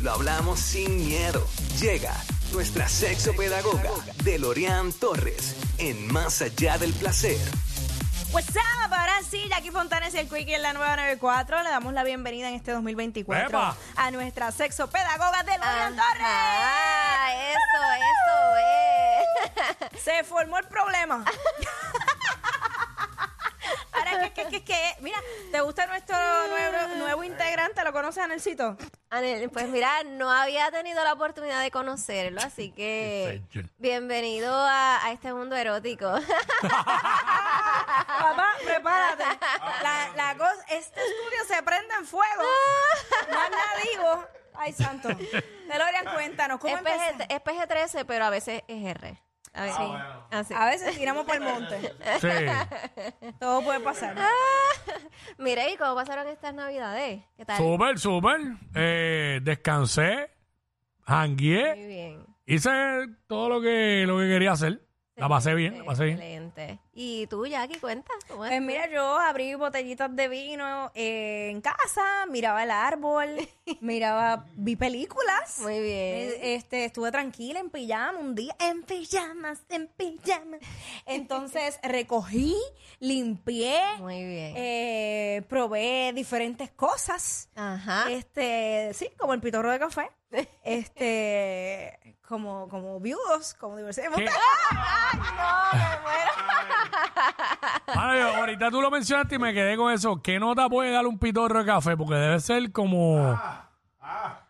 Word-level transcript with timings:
lo 0.00 0.12
hablamos 0.12 0.60
sin 0.60 0.96
miedo. 0.96 1.46
Llega 1.80 2.12
nuestra 2.52 2.88
sexopedagoga 2.88 3.90
Delorian 4.22 4.92
Torres 4.92 5.56
en 5.78 6.12
Más 6.12 6.42
Allá 6.42 6.78
del 6.78 6.92
Placer. 6.94 7.38
What's 8.32 8.50
up? 8.56 8.92
Ahora 8.92 9.20
sí, 9.28 9.46
Jackie 9.48 9.70
Fontanes 9.70 10.14
y 10.14 10.18
el 10.18 10.28
Quickie 10.28 10.54
en 10.54 10.62
la 10.62 10.72
nueva 10.72 10.96
94. 10.96 11.62
Le 11.62 11.70
damos 11.70 11.92
la 11.92 12.04
bienvenida 12.04 12.48
en 12.48 12.54
este 12.56 12.72
2024 12.72 13.48
¡Epa! 13.48 13.76
a 13.96 14.10
nuestra 14.10 14.50
sexopedagoga 14.52 15.42
Delorian 15.44 15.96
Torres. 15.96 16.22
Ah, 16.22 17.28
eso, 17.52 17.82
eso, 17.96 18.56
eh. 18.58 20.00
Se 20.04 20.24
formó 20.24 20.58
el 20.58 20.66
problema. 20.66 21.24
Ahora, 23.92 24.20
¿qué, 24.20 24.32
qué, 24.32 24.48
qué, 24.50 24.64
qué? 24.64 24.96
Mira, 25.00 25.18
¿te 25.50 25.60
gusta 25.62 25.86
nuestro 25.86 26.16
nuevo, 26.48 26.94
nuevo 26.96 27.24
integrante? 27.24 27.82
¿Lo 27.84 27.92
conoces, 27.92 28.22
Anelcito? 28.22 28.76
Anel, 29.16 29.50
Pues 29.50 29.68
mira, 29.68 30.02
no 30.04 30.30
había 30.30 30.70
tenido 30.70 31.02
la 31.02 31.14
oportunidad 31.14 31.62
de 31.62 31.70
conocerlo, 31.70 32.40
así 32.42 32.70
que 32.70 33.42
bienvenido 33.78 34.54
a, 34.54 35.04
a 35.04 35.12
este 35.12 35.32
mundo 35.32 35.56
erótico. 35.56 36.06
Papá, 36.60 38.46
prepárate. 38.64 39.24
La, 39.82 40.10
la 40.14 40.36
cosa, 40.36 40.62
este 40.70 41.00
estudio 41.00 41.44
se 41.48 41.62
prende 41.62 41.94
en 41.98 42.06
fuego. 42.06 42.42
Más 43.32 43.50
nada 43.50 43.72
digo. 43.90 44.26
Ay, 44.54 44.72
santo. 44.72 45.08
Delorian, 45.08 46.04
cuéntanos, 46.14 46.58
¿cómo 46.60 46.76
es, 46.76 46.82
PG, 46.82 47.26
es 47.28 47.40
PG-13, 47.42 48.04
pero 48.06 48.24
a 48.24 48.30
veces 48.30 48.62
es 48.68 48.84
R. 48.84 49.22
A 49.56 49.62
veces, 49.62 49.78
así. 50.30 50.54
A 50.54 50.66
veces 50.66 50.98
tiramos 50.98 51.24
por 51.24 51.34
el 51.36 51.40
monte. 51.42 51.94
Sí. 52.20 53.30
Todo 53.40 53.62
puede 53.62 53.80
pasar. 53.80 54.14
Mire, 55.38 55.72
¿y 55.72 55.76
cómo 55.76 55.94
pasaron 55.94 56.28
estas 56.28 56.54
navidades? 56.54 57.22
¿Qué 57.36 57.44
tal? 57.44 57.56
Súper, 57.56 57.98
súper. 57.98 58.40
Eh, 58.74 59.40
descansé, 59.42 60.30
Muy 61.74 61.86
bien. 61.86 62.26
hice 62.46 62.70
todo 63.26 63.48
lo 63.48 63.60
que, 63.60 64.04
lo 64.06 64.18
que 64.18 64.28
quería 64.28 64.52
hacer. 64.52 64.85
La 65.16 65.30
pasé 65.30 65.54
bien, 65.54 65.78
la 65.78 65.84
pasé 65.84 66.04
bien. 66.04 66.16
Excelente. 66.18 66.78
¿Y 66.92 67.26
tú, 67.28 67.46
Jackie, 67.46 67.78
cuenta? 67.78 68.12
¿Cómo 68.28 68.44
es? 68.44 68.50
Pues 68.50 68.60
mira, 68.60 68.86
yo 68.90 69.18
abrí 69.18 69.54
botellitas 69.54 70.14
de 70.14 70.28
vino 70.28 70.90
eh, 70.94 71.48
en 71.50 71.62
casa, 71.62 72.26
miraba 72.28 72.62
el 72.62 72.70
árbol, 72.70 73.28
miraba, 73.80 74.44
vi 74.56 74.76
películas. 74.76 75.58
Muy 75.60 75.80
bien. 75.80 75.88
Eh, 76.42 76.54
Este, 76.56 76.84
estuve 76.84 77.10
tranquila 77.10 77.60
en 77.60 77.70
pijama 77.70 78.18
un 78.18 78.34
día, 78.34 78.54
en 78.60 78.82
pijamas, 78.82 79.62
en 79.70 79.86
pijamas. 79.88 80.60
Entonces 81.06 81.80
recogí, 81.82 82.54
limpié, 83.00 83.80
Muy 84.00 84.22
bien. 84.22 84.52
eh, 84.54 85.42
probé 85.48 86.12
diferentes 86.14 86.70
cosas. 86.72 87.48
Ajá. 87.54 88.10
Este, 88.10 88.90
sí, 88.92 89.08
como 89.16 89.32
el 89.32 89.40
pitorro 89.40 89.70
de 89.72 89.78
café. 89.78 90.10
Este, 90.62 92.15
como, 92.26 92.68
como 92.68 93.00
viudos, 93.00 93.54
como 93.54 93.76
diversión. 93.76 94.12
¿Qué? 94.14 94.28
Ahora, 97.86 98.18
yo, 98.18 98.36
ahorita 98.36 98.70
tú 98.70 98.80
lo 98.80 98.90
mencionaste 98.90 99.36
y 99.36 99.38
me 99.38 99.54
quedé 99.54 99.76
con 99.76 99.92
eso. 99.92 100.20
¿Qué 100.22 100.38
nota 100.38 100.68
puede 100.68 100.90
dar 100.90 101.06
un 101.06 101.18
pitorro 101.18 101.60
de 101.60 101.66
café? 101.66 101.96
Porque 101.96 102.14
debe 102.14 102.40
ser 102.40 102.72
como 102.72 103.38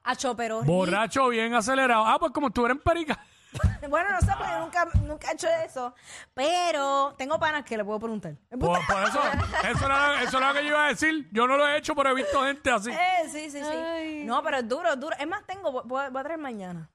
Acho, 0.02 0.36
pero 0.36 0.62
borracho 0.62 1.28
bien 1.28 1.54
acelerado. 1.54 2.04
Ah, 2.06 2.16
pues 2.18 2.32
como 2.32 2.50
tú 2.50 2.64
eres 2.64 2.76
en 2.76 2.82
perica. 2.82 3.18
Bueno, 3.88 4.10
no 4.10 4.20
sé, 4.20 4.32
porque 4.36 4.52
yo 4.52 4.60
nunca, 4.60 4.88
nunca 5.02 5.30
he 5.30 5.34
hecho 5.34 5.48
eso. 5.64 5.94
Pero 6.34 7.14
tengo 7.16 7.38
panas 7.38 7.64
que 7.64 7.76
le 7.76 7.84
puedo 7.84 7.98
preguntar. 7.98 8.34
Por, 8.50 8.58
por 8.86 9.02
eso, 9.04 9.20
eso 9.70 9.86
era, 9.86 10.22
eso 10.22 10.38
era 10.38 10.48
lo 10.48 10.54
que 10.54 10.62
yo 10.62 10.70
iba 10.70 10.84
a 10.84 10.88
decir. 10.88 11.28
Yo 11.32 11.46
no 11.46 11.56
lo 11.56 11.66
he 11.66 11.78
hecho, 11.78 11.94
pero 11.94 12.10
he 12.10 12.14
visto 12.14 12.42
gente 12.44 12.70
así. 12.70 12.90
Eh, 12.90 13.28
sí, 13.30 13.50
sí, 13.50 13.60
sí. 13.62 14.24
No, 14.24 14.42
pero 14.42 14.58
es 14.58 14.68
duro, 14.68 14.92
es 14.92 15.00
duro. 15.00 15.16
Es 15.18 15.26
más, 15.26 15.46
tengo, 15.46 15.72
voy, 15.84 16.10
voy 16.10 16.20
a 16.20 16.22
traer 16.22 16.38
mañana. 16.38 16.90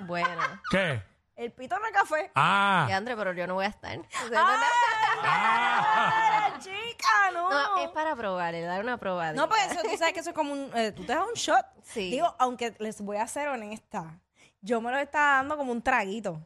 Bueno. 0.00 0.40
¿Qué? 0.70 1.02
El 1.36 1.52
pitorro 1.52 1.84
de 1.86 1.92
café. 1.92 2.32
Ah. 2.34 2.84
Leandro, 2.88 3.16
pero 3.16 3.32
yo 3.32 3.46
no 3.46 3.54
voy 3.54 3.64
a 3.66 3.68
estar. 3.68 3.96
ah. 5.22 6.50
¡Ay, 6.52 6.52
chica, 6.58 7.30
no! 7.32 7.48
No, 7.48 7.78
es 7.78 7.90
para 7.90 8.16
probar, 8.16 8.52
le 8.52 8.62
dar 8.62 8.82
una 8.82 8.98
probadita. 8.98 9.40
No, 9.40 9.48
pues 9.48 9.70
eso, 9.70 9.80
tú 9.82 9.96
sabes 9.96 10.14
que 10.14 10.20
eso 10.20 10.30
es 10.30 10.34
como 10.36 10.52
un... 10.52 10.70
eh, 10.74 10.90
tú 10.90 11.04
te 11.04 11.14
das 11.14 11.24
un 11.26 11.34
shot. 11.34 11.64
Sí. 11.84 12.10
Digo, 12.10 12.34
aunque 12.40 12.74
les 12.80 13.00
voy 13.00 13.18
a 13.18 13.26
ser 13.28 13.48
honesta, 13.48 14.18
yo 14.60 14.80
me 14.80 14.90
lo 14.90 14.98
estaba 14.98 15.36
dando 15.36 15.56
como 15.56 15.70
un 15.70 15.80
traguito. 15.80 16.44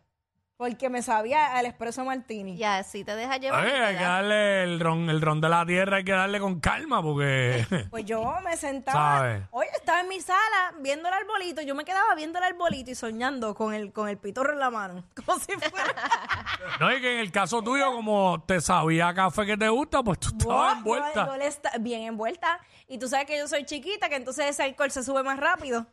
Porque 0.57 0.89
me 0.89 1.03
sabía 1.03 1.57
al 1.57 1.67
espresso 1.67 2.05
martini. 2.05 2.57
Ya, 2.57 2.85
si 2.85 3.03
te 3.05 3.17
dejas 3.17 3.41
llevar. 3.41 3.65
Oye, 3.65 3.73
te 3.73 3.85
hay 3.85 3.97
que 3.97 4.03
da- 4.03 4.09
darle 4.11 4.63
el 4.63 4.79
ron, 4.79 5.11
el 5.11 5.21
ron 5.21 5.41
de 5.41 5.49
la 5.49 5.67
tierra, 5.67 5.97
hay 5.97 6.05
que 6.05 6.13
darle 6.13 6.39
con 6.39 6.61
calma 6.61 7.03
porque... 7.03 7.67
Pues 7.91 8.05
yo 8.05 8.37
me 8.45 8.57
sentaba, 8.57 9.19
¿Sabes? 9.19 9.43
oye, 9.51 9.69
estaba 9.75 10.03
en 10.03 10.09
mi 10.09 10.21
sala 10.21 10.73
viendo 10.79 11.09
el 11.09 11.15
arbolito, 11.15 11.63
yo 11.63 11.75
me 11.75 11.85
quedaba 11.85 12.15
viendo 12.15 12.39
el 12.39 12.45
arbolito 12.45 12.93
y 12.93 12.95
soñando 12.95 13.55
con 13.57 13.75
el, 13.75 13.93
con 13.93 14.09
el 14.09 14.19
pitorro 14.19 14.53
en 14.53 14.61
la 14.61 14.71
mano, 14.71 15.03
como 15.27 15.37
si 15.41 15.53
fuera... 15.53 15.95
no, 16.81 16.93
y 16.95 17.01
que 17.01 17.15
en 17.15 17.21
el 17.21 17.33
caso 17.33 17.61
tuyo, 17.63 17.91
como 17.93 18.45
te 18.47 18.61
sabía 18.61 19.13
café 19.15 19.45
que 19.47 19.57
te 19.57 19.69
gusta, 19.69 20.03
pues 20.05 20.21
tú 20.21 20.29
estabas 20.29 20.45
Buah, 20.85 20.97
envuelta. 20.99 21.27
yo 21.27 21.37
le 21.39 21.47
esta- 21.49 21.73
bien 21.81 22.03
envuelta. 22.03 22.61
Y 22.87 22.99
tú 22.99 23.09
sabes 23.09 23.27
que 23.27 23.37
yo 23.39 23.49
soy 23.49 23.65
chiquita, 23.65 24.09
que 24.09 24.17
entonces 24.17 24.47
ese 24.47 24.63
alcohol 24.63 24.91
se 24.93 25.03
sube 25.03 25.23
más 25.25 25.41
rápido. 25.41 25.87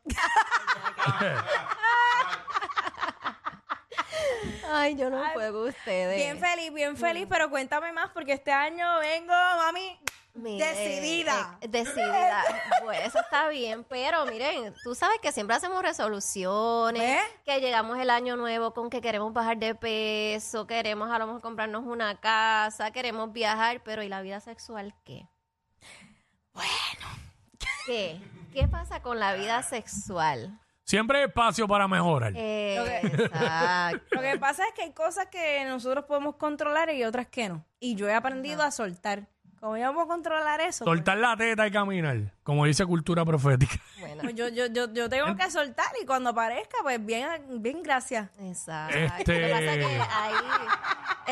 Ay, 4.71 4.95
yo 4.95 5.09
no 5.09 5.21
puedo 5.33 5.53
con 5.53 5.69
ustedes. 5.69 6.15
Bien 6.15 6.39
feliz, 6.39 6.73
bien 6.73 6.97
feliz, 6.97 7.25
pero 7.29 7.49
cuéntame 7.49 7.91
más 7.91 8.09
porque 8.11 8.33
este 8.33 8.51
año 8.51 8.99
vengo, 8.99 9.33
mami, 9.33 9.99
Mire, 10.35 10.65
decidida. 10.65 11.57
eh, 11.61 11.67
decidida. 11.67 12.43
Pues 12.83 13.05
eso 13.05 13.19
está 13.19 13.49
bien, 13.49 13.83
pero 13.83 14.25
miren, 14.25 14.73
tú 14.83 14.95
sabes 14.95 15.19
que 15.21 15.31
siempre 15.31 15.55
hacemos 15.55 15.81
resoluciones, 15.81 17.01
¿Ves? 17.01 17.23
que 17.45 17.59
llegamos 17.59 17.99
el 17.99 18.09
año 18.09 18.35
nuevo 18.35 18.73
con 18.73 18.89
que 18.89 19.01
queremos 19.01 19.33
bajar 19.33 19.57
de 19.57 19.75
peso, 19.75 20.66
queremos 20.66 21.11
a 21.11 21.19
lo 21.19 21.27
mejor 21.27 21.41
comprarnos 21.41 21.83
una 21.85 22.19
casa, 22.19 22.91
queremos 22.91 23.31
viajar, 23.33 23.81
pero 23.83 24.01
¿y 24.01 24.09
la 24.09 24.21
vida 24.21 24.39
sexual 24.39 24.95
qué? 25.03 25.27
Bueno. 26.53 26.69
¿Qué? 27.85 28.21
¿Qué 28.53 28.67
pasa 28.67 29.01
con 29.01 29.19
la 29.19 29.33
vida 29.33 29.61
sexual? 29.63 30.59
Siempre 30.89 31.19
hay 31.19 31.25
espacio 31.25 31.67
para 31.67 31.88
mejorar. 31.88 32.33
Eh, 32.35 33.00
exacto. 33.03 34.16
Lo 34.16 34.22
que 34.22 34.39
pasa 34.39 34.63
es 34.67 34.73
que 34.73 34.81
hay 34.81 34.91
cosas 34.91 35.27
que 35.27 35.63
nosotros 35.66 36.05
podemos 36.05 36.38
controlar 36.38 36.89
y 36.89 37.03
otras 37.03 37.27
que 37.27 37.47
no. 37.47 37.63
Y 37.79 37.94
yo 37.94 38.09
he 38.09 38.16
aprendido 38.16 38.63
a 38.63 38.72
soltar. 38.72 39.28
¿Cómo 39.59 39.78
yo 39.78 39.94
puedo 39.94 40.07
controlar 40.07 40.61
eso? 40.61 40.85
Soltar 40.85 41.17
la 41.19 41.38
teta 41.38 41.67
y 41.67 41.72
caminar, 41.72 42.33
como 42.41 42.66
dice 42.66 42.88
cultura 42.88 43.23
profética. 43.23 43.75
Bueno, 43.99 44.23
pues 44.23 44.33
yo, 44.33 44.47
yo, 44.47 44.66
yo, 44.66 44.91
yo 44.91 45.09
tengo 45.09 45.35
que 45.35 45.51
soltar 45.51 45.85
y 46.01 46.07
cuando 46.07 46.31
aparezca, 46.31 46.78
pues 46.81 47.05
bien, 47.05 47.28
bien 47.61 47.83
gracias. 47.83 48.28
Exacto. 48.39 48.97
Este- 48.97 49.41
Lo 49.41 49.47
que 49.47 49.53
pasa 49.53 49.73
es 49.73 49.78
que 49.85 50.01
ahí 50.01 50.33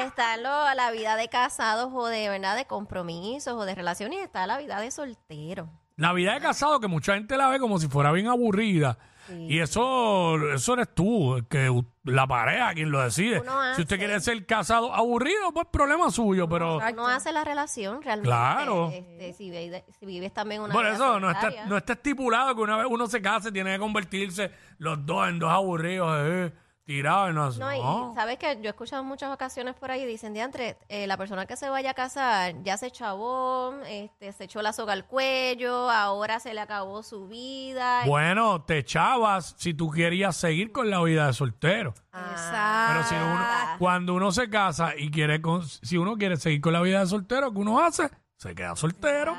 está 0.06 0.38
lo- 0.38 0.74
la 0.76 0.92
vida 0.92 1.16
de 1.16 1.30
casados 1.30 1.90
o 1.96 2.06
de 2.06 2.30
verdad 2.30 2.56
de 2.56 2.66
compromisos 2.66 3.56
o 3.56 3.66
de 3.66 3.74
relaciones 3.74 4.20
y 4.20 4.22
está 4.22 4.46
la 4.46 4.60
vida 4.60 4.80
de 4.82 4.92
soltero. 4.92 5.68
La 5.96 6.14
vida 6.14 6.36
de 6.36 6.42
casado, 6.42 6.80
que 6.80 6.88
mucha 6.88 7.16
gente 7.16 7.38
la 7.38 7.48
ve 7.48 7.58
como 7.60 7.80
si 7.80 7.88
fuera 7.88 8.12
bien 8.12 8.28
aburrida. 8.28 9.00
Y 9.30 9.60
eso, 9.60 10.38
eso 10.54 10.74
eres 10.74 10.94
tú, 10.94 11.44
que 11.50 11.70
u- 11.70 11.86
la 12.04 12.26
pareja 12.26 12.74
quien 12.74 12.90
lo 12.92 13.02
decide. 13.04 13.40
Uno 13.42 13.60
hace. 13.62 13.76
Si 13.78 13.82
usted 13.82 13.98
quiere 13.98 14.20
ser 14.22 14.46
casado 14.46 14.94
aburrido, 14.94 15.52
pues 15.54 15.68
problema 15.72 16.10
suyo, 16.12 16.48
pero 16.48 16.80
No 16.96 17.08
hace 17.08 17.32
la 17.32 17.44
relación 17.44 18.02
realmente. 18.02 18.28
Claro. 18.30 18.90
Este, 18.94 19.34
si, 19.34 19.50
ve- 19.50 19.84
si 20.00 20.06
vives 20.06 20.34
también 20.34 20.62
una 20.62 20.74
por 20.74 20.84
vida 20.86 20.94
eso 20.94 21.20
no 21.20 21.30
está, 21.32 21.52
no 21.68 21.78
está 21.78 21.94
estipulado 21.94 22.56
que 22.56 22.62
una 22.62 22.78
vez 22.78 22.88
uno 22.90 23.08
se 23.08 23.22
case 23.22 23.52
tiene 23.52 23.74
que 23.74 23.80
convertirse 23.80 24.52
los 24.78 25.06
dos 25.06 25.28
en 25.28 25.40
dos 25.40 25.52
aburridos, 25.52 26.18
eh, 26.22 26.54
tirados. 26.88 27.58
No, 27.60 27.66
No, 27.68 27.76
y 27.76 27.80
no. 27.80 28.14
sabes 28.16 28.40
que 28.40 28.56
yo 28.56 28.64
he 28.64 28.70
escuchado 28.70 29.04
en 29.04 29.08
muchas 29.10 29.32
ocasiones 29.32 29.76
por 29.76 29.92
ahí, 29.92 30.06
dicen, 30.06 30.34
diantre, 30.34 30.78
eh, 30.90 31.06
la 31.06 31.18
persona 31.18 31.46
que 31.46 31.56
se 31.58 31.70
vaya 31.70 31.92
a 31.92 31.94
casar 31.94 32.56
ya 32.64 32.78
se 32.78 32.90
chavó, 32.90 33.74
este, 33.86 34.32
se 34.32 34.46
echó 34.46 34.62
la 34.62 34.72
soga 34.74 34.94
al 34.94 35.06
cuello, 35.06 35.92
ahora 35.92 36.40
se 36.40 36.54
le 36.54 36.62
acabó 36.62 37.04
su 37.04 37.28
vida. 37.28 38.04
Bueno, 38.06 38.64
te 38.64 38.80
echabas 38.80 39.54
si 39.58 39.74
tú 39.74 39.92
querías 39.92 40.36
seguir 40.38 40.72
con 40.72 40.90
la 40.90 41.02
vida 41.04 41.28
de 41.28 41.34
soltero. 41.34 41.94
Ah, 42.14 42.88
Pero 42.90 43.04
si 43.04 43.16
uno, 43.16 43.46
cuando 43.78 44.14
uno 44.16 44.32
se 44.32 44.50
casa 44.50 44.94
y 44.98 45.12
quiere, 45.12 45.42
con- 45.42 45.64
si 45.68 45.98
uno 45.98 46.16
quiere 46.18 46.38
seguir 46.38 46.62
con 46.62 46.74
la 46.74 46.82
vida 46.82 47.02
de 47.02 47.06
soltero, 47.06 47.52
¿qué 47.52 47.60
uno 47.60 47.80
hace? 47.80 48.10
Se 48.38 48.54
queda 48.54 48.76
soltero 48.76 49.36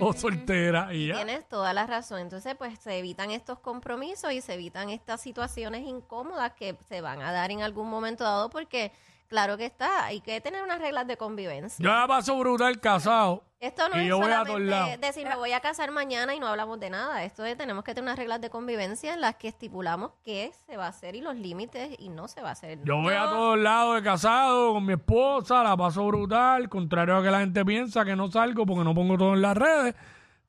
o 0.00 0.12
soltera 0.12 0.92
y 0.92 1.06
ya. 1.08 1.14
Tienes 1.16 1.48
toda 1.48 1.72
la 1.72 1.86
razón. 1.86 2.20
Entonces, 2.20 2.56
pues 2.56 2.78
se 2.80 2.98
evitan 2.98 3.30
estos 3.30 3.60
compromisos 3.60 4.32
y 4.32 4.40
se 4.40 4.54
evitan 4.54 4.90
estas 4.90 5.20
situaciones 5.20 5.86
incómodas 5.86 6.52
que 6.52 6.76
se 6.88 7.00
van 7.00 7.22
a 7.22 7.30
dar 7.30 7.52
en 7.52 7.62
algún 7.62 7.88
momento 7.88 8.24
dado 8.24 8.50
porque, 8.50 8.92
claro 9.28 9.56
que 9.56 9.66
está, 9.66 10.04
hay 10.06 10.20
que 10.20 10.40
tener 10.40 10.62
unas 10.62 10.78
reglas 10.80 11.06
de 11.06 11.16
convivencia. 11.16 11.82
Yo 11.82 11.90
la 11.92 12.06
paso 12.06 12.36
brutal 12.38 12.80
casado. 12.80 13.42
Esto 13.60 13.88
no 13.88 13.96
Y 13.96 14.02
es 14.02 14.08
yo 14.08 14.18
voy 14.18 14.26
a 14.30 14.44
todos 14.44 14.46
solamente 14.60 14.70
lados. 14.70 15.00
decir 15.00 15.26
me 15.26 15.36
voy 15.36 15.52
a 15.52 15.60
casar 15.60 15.90
mañana 15.90 16.34
y 16.34 16.38
no 16.40 16.46
hablamos 16.48 16.78
de 16.80 16.90
nada. 16.90 17.24
Esto 17.24 17.46
es, 17.46 17.56
tenemos 17.56 17.82
que 17.82 17.94
tener 17.94 18.04
unas 18.08 18.18
reglas 18.18 18.40
de 18.42 18.50
convivencia 18.50 19.14
en 19.14 19.22
las 19.22 19.36
que 19.36 19.48
estipulamos 19.48 20.12
qué 20.22 20.52
se 20.66 20.76
va 20.76 20.84
a 20.84 20.88
hacer 20.90 21.16
y 21.16 21.22
los 21.22 21.34
límites 21.36 21.96
y 21.98 22.10
no 22.10 22.28
se 22.28 22.42
va 22.42 22.50
a 22.50 22.52
hacer. 22.52 22.78
Yo 22.84 22.98
voy 22.98 23.14
a 23.14 23.24
todos 23.30 23.58
lados 23.58 23.96
de 23.96 24.02
casado 24.02 24.74
con 24.74 24.84
mi 24.84 24.92
esposa, 24.92 25.62
la 25.62 25.76
paso 25.78 26.06
brutal, 26.06 26.68
contrario 26.68 27.16
a 27.16 27.22
que 27.22 27.30
la 27.30 27.40
gente 27.40 27.64
piensa 27.64 28.04
que 28.04 28.14
no 28.14 28.30
salgo 28.30 28.66
porque 28.66 28.84
no 28.84 28.94
pongo 28.94 29.16
todo 29.16 29.32
en 29.32 29.40
las 29.40 29.56
redes, 29.56 29.94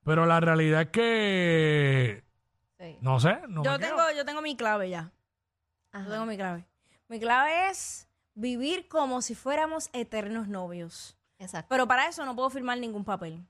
pero 0.04 0.26
la 0.26 0.40
realidad 0.42 0.82
es 0.82 0.90
que 0.90 2.24
Sí. 2.78 2.98
no 3.00 3.22
sé, 3.22 3.38
no 3.48 3.64
Yo 3.64 3.72
me 3.72 3.80
quedo. 3.80 3.88
tengo, 3.96 4.02
yo 4.18 4.26
tengo 4.26 4.42
mi 4.42 4.58
clave 4.58 4.90
ya. 4.90 5.12
Ajá. 5.94 6.04
Yo 6.04 6.12
tengo 6.12 6.26
mi 6.26 6.36
clave. 6.36 6.66
Mi 7.08 7.18
clave 7.22 7.70
es 7.70 8.10
vivir 8.36 8.88
como 8.88 9.22
si 9.22 9.34
fuéramos 9.36 9.90
eternos 9.94 10.48
novios. 10.48 11.18
Exacto. 11.40 11.68
Pero 11.70 11.88
para 11.88 12.08
eso 12.08 12.26
no 12.26 12.36
puedo 12.36 12.50
firmar 12.50 12.78
ningún 12.78 13.04
papel. 13.04 13.44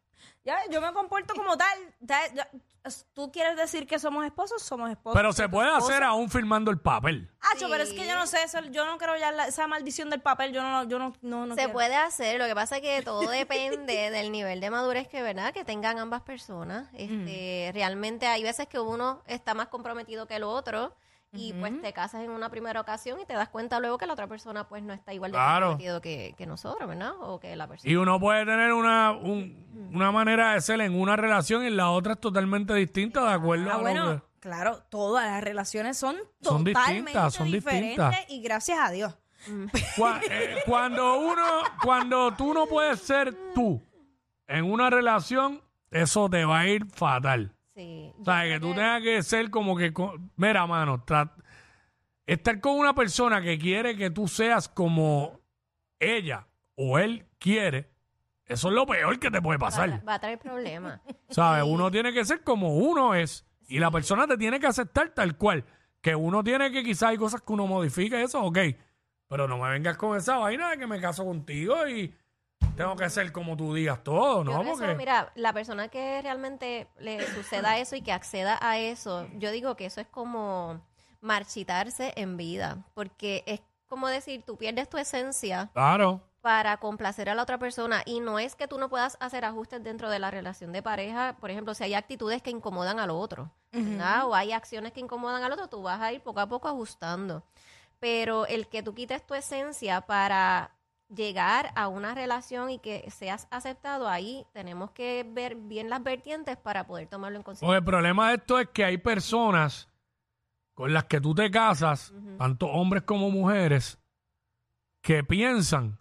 Ya, 0.44 0.58
yo 0.72 0.82
me 0.82 0.92
comporto 0.94 1.34
como 1.36 1.58
tal. 1.58 1.78
Ya- 2.00 2.34
ya- 2.34 2.50
Tú 3.16 3.32
quieres 3.32 3.58
decir 3.58 3.88
que 3.88 3.98
somos 3.98 4.24
esposos, 4.26 4.62
somos 4.62 4.92
esposos. 4.92 5.18
Pero 5.18 5.34
se 5.34 5.50
puede 5.50 5.70
hacer 5.70 6.04
a 6.04 6.10
aún 6.10 6.30
firmando 6.30 6.70
el 6.70 6.80
papel. 6.80 7.28
Acho, 7.52 7.68
pero 7.68 7.82
es 7.84 7.92
que 7.94 8.06
yo 8.08 8.16
no 8.16 8.28
sé 8.28 8.44
eso. 8.44 8.60
Yo 8.70 8.86
no 8.86 9.00
creo 9.00 9.18
ya 9.18 9.32
la- 9.32 9.48
esa 9.48 9.66
maldición 9.66 10.12
del 10.12 10.22
papel. 10.22 10.54
Yo 10.54 10.62
no, 10.62 10.84
yo 10.84 11.00
no, 11.00 11.14
no, 11.24 11.48
no 11.48 11.56
se 11.56 11.62
quiero. 11.62 11.74
puede 11.74 11.96
hacer, 11.96 12.40
lo 12.40 12.46
que 12.46 12.54
pasa 12.54 12.76
es 12.78 12.82
que 12.84 13.02
todo 13.02 13.22
depende 13.28 14.12
del 14.12 14.32
nivel 14.32 14.60
de 14.62 14.70
madurez 14.70 15.08
que, 15.08 15.24
¿verdad? 15.24 15.52
Que 15.52 15.66
tengan 15.66 15.98
ambas 15.98 16.22
personas. 16.22 16.88
Este, 16.94 17.72
Realmente 17.74 18.28
hay 18.28 18.44
veces 18.44 18.68
que 18.68 18.80
uno 18.80 19.24
está 19.26 19.56
más 19.56 19.70
comprometido 19.70 20.28
que 20.28 20.36
el 20.36 20.44
otro 20.44 20.96
y 21.36 21.54
pues 21.54 21.82
te 21.82 21.94
casas 21.94 22.24
en 22.24 22.32
una 22.32 22.50
primera 22.50 22.80
ocasión 22.82 23.20
y 23.20 23.26
te 23.26 23.34
das 23.34 23.50
cuenta 23.50 23.80
luego 23.80 23.98
que 23.98 24.06
la 24.08 24.14
otra 24.14 24.28
persona 24.28 24.68
pues 24.68 24.82
no 24.84 24.94
está 24.94 25.14
igual 25.14 25.32
de 25.32 25.38
Claro. 25.38 25.68
comprometido 25.68 26.02
que, 26.02 26.34
que 26.38 26.46
nosotros, 26.46 26.88
¿verdad? 26.88 27.12
O 27.22 27.40
que 27.40 27.56
la 27.56 27.68
persona. 27.68 27.92
Y 27.92 27.96
uno 27.96 28.20
puede 28.20 28.46
tener 28.46 28.74
una, 28.74 29.12
un- 29.12 29.92
una 29.94 30.12
manera 30.12 30.54
de 30.54 30.62
ser 30.62 30.82
en 30.82 31.00
una 31.00 31.16
relación 31.16 31.64
y 31.64 31.68
en 31.68 31.78
la 31.78 31.90
otra 31.92 32.14
es 32.14 32.20
totalmente 32.20 32.74
distinta, 32.74 33.24
de 33.24 33.34
acuerdo 33.34 33.70
Ah, 33.70 33.74
a 33.74 33.78
lo 33.78 33.82
bueno, 33.84 34.16
que- 34.16 34.40
claro, 34.40 34.84
todas 34.90 35.26
las 35.26 35.44
relaciones 35.44 35.98
son 35.98 36.16
Son 36.42 36.64
totalmente 36.64 36.82
distintas, 37.12 37.34
son 37.34 37.52
diferentes 37.52 37.98
distintas. 37.98 38.30
y 38.30 38.42
gracias 38.42 38.80
a 38.80 38.92
Dios. 38.92 39.16
Eh, 40.30 40.58
cuando 40.66 41.20
uno, 41.20 41.44
cuando 41.84 42.32
tú 42.34 42.54
no 42.54 42.66
puedes 42.68 43.00
ser 43.00 43.34
tú 43.54 43.82
en 44.48 44.66
una 44.66 44.90
relación, 44.90 45.62
eso 45.92 46.30
te 46.30 46.46
va 46.46 46.60
a 46.60 46.68
ir 46.68 46.86
fatal. 46.88 47.55
Sí. 47.76 48.12
O 48.20 48.24
sea, 48.26 48.44
que 48.44 48.60
tú 48.60 48.74
tengas 48.74 49.02
que 49.02 49.22
ser 49.22 49.50
como 49.50 49.76
que, 49.76 49.92
co- 49.94 50.16
mira, 50.38 50.66
mano, 50.66 51.06
tra- 51.06 51.32
estar 52.26 52.60
con 52.62 52.78
una 52.78 52.96
persona 52.96 53.42
que 53.42 53.58
quiere 53.60 53.96
que 53.96 54.10
tú 54.10 54.28
seas 54.28 54.70
como 54.70 55.42
ella 56.00 56.48
o 56.76 56.98
él 57.00 57.26
quiere, 57.38 57.90
eso 58.46 58.70
es 58.70 58.74
lo 58.74 58.86
peor 58.86 59.20
que 59.20 59.30
te 59.32 59.42
puede 59.42 59.58
Va, 59.58 59.68
a 59.68 59.70
pasar. 59.70 59.90
tra- 59.90 60.08
va 60.08 60.14
a 60.16 60.20
traer 60.20 60.40
problemas. 60.40 61.02
¿Sabes? 61.30 61.64
Uno 61.68 61.92
tiene 61.92 62.14
que 62.14 62.24
ser 62.26 62.44
como 62.44 62.76
uno 62.78 63.14
es 63.16 63.46
y 63.68 63.80
la 63.80 63.92
persona 63.92 64.28
te 64.28 64.38
tiene 64.38 64.60
que 64.60 64.68
aceptar 64.68 65.10
tal 65.10 65.36
cual. 65.38 65.66
Que 66.02 66.16
uno 66.16 66.44
tiene 66.44 66.72
que 66.72 66.84
quizás 66.84 67.10
hay 67.10 67.18
cosas 67.18 67.42
que 67.42 67.52
uno 67.52 67.66
modifica, 67.66 68.22
eso, 68.22 68.42
ok. 68.44 68.60
Pero 69.28 69.48
no 69.48 69.58
me 69.58 69.70
vengas 69.72 69.98
con 69.98 70.16
esa 70.16 70.38
vaina 70.38 70.70
de 70.70 70.78
que 70.78 70.86
me 70.86 71.02
caso 71.02 71.26
contigo 71.26 71.88
y 71.88 72.14
tengo 72.76 72.96
que 72.96 73.10
ser 73.10 73.32
como 73.32 73.56
tú 73.58 73.74
digas 73.74 74.04
todo, 74.04 74.44
Yo 74.44 74.52
¿no? 74.52 74.62
eso, 74.64 74.78
Porque 74.78 74.96
mira, 74.96 75.32
la 75.36 75.54
persona 75.54 75.88
que 75.88 76.22
realmente 76.22 76.88
le 77.00 77.26
suceda 77.34 77.78
eso 77.78 77.96
y 77.96 78.02
que 78.02 78.12
acceda 78.12 78.58
a 78.62 78.78
eso, 78.78 79.28
yo 79.38 79.52
digo 79.52 79.76
que 79.76 79.86
eso 79.86 80.02
es 80.02 80.08
como 80.08 80.82
marchitarse 81.22 82.14
en 82.16 82.38
vida, 82.38 82.84
porque 82.94 83.44
es 83.46 83.62
como 83.88 84.08
decir, 84.08 84.44
tú 84.46 84.58
pierdes 84.58 84.90
tu 84.90 84.98
esencia 84.98 85.70
claro, 85.74 86.22
para 86.42 86.78
complacer 86.78 87.30
a 87.30 87.34
la 87.34 87.42
otra 87.42 87.58
persona 87.58 88.04
y 88.06 88.20
no 88.20 88.38
es 88.38 88.56
que 88.56 88.68
tú 88.68 88.78
no 88.78 88.90
puedas 88.90 89.18
hacer 89.20 89.46
ajustes 89.46 89.84
dentro 89.84 90.12
de 90.12 90.20
la 90.20 90.30
relación 90.30 90.72
de 90.72 90.84
pareja, 90.84 91.36
por 91.40 91.50
ejemplo, 91.50 91.74
si 91.74 91.84
hay 91.84 91.96
actitudes 91.96 92.44
que 92.44 92.52
incomodan 92.52 93.00
al 93.00 93.10
otro, 93.10 93.52
¿verdad? 93.72 94.28
O 94.28 94.36
hay 94.36 94.52
acciones 94.52 94.92
que 94.94 95.00
incomodan 95.00 95.44
al 95.44 95.52
otro, 95.52 95.68
tú 95.68 95.82
vas 95.82 96.00
a 96.00 96.14
ir 96.14 96.22
poco 96.22 96.40
a 96.40 96.48
poco 96.48 96.68
ajustando. 96.68 97.44
Pero 98.00 98.46
el 98.46 98.68
que 98.68 98.84
tú 98.84 98.94
quites 98.94 99.26
tu 99.26 99.34
esencia 99.34 100.02
para 100.02 100.75
llegar 101.16 101.72
a 101.76 101.88
una 101.88 102.14
relación 102.14 102.70
y 102.70 102.80
que 102.80 103.10
seas 103.10 103.48
aceptado 103.52 104.08
ahí, 104.08 104.46
tenemos 104.54 104.92
que 104.92 105.26
ver 105.28 105.56
bien 105.56 105.90
las 105.90 106.04
vertientes 106.04 106.58
para 106.58 106.86
poder 106.86 107.08
tomarlo 107.08 107.38
en 107.38 107.44
Pues 107.44 107.60
consideración. 107.60 107.78
el 107.78 107.84
problema 107.86 108.30
de 108.30 108.36
esto 108.36 108.60
es 108.60 108.70
que 108.70 108.84
hay 108.86 108.98
personas 108.98 109.90
con 110.74 110.94
las 110.94 111.06
que 111.06 111.22
tú 111.22 111.34
te 111.34 111.50
casas, 111.50 112.14
tanto 112.38 112.68
hombres 112.68 113.04
como 113.04 113.32
mujeres, 113.32 113.98
que 115.02 115.24
piensan 115.24 116.00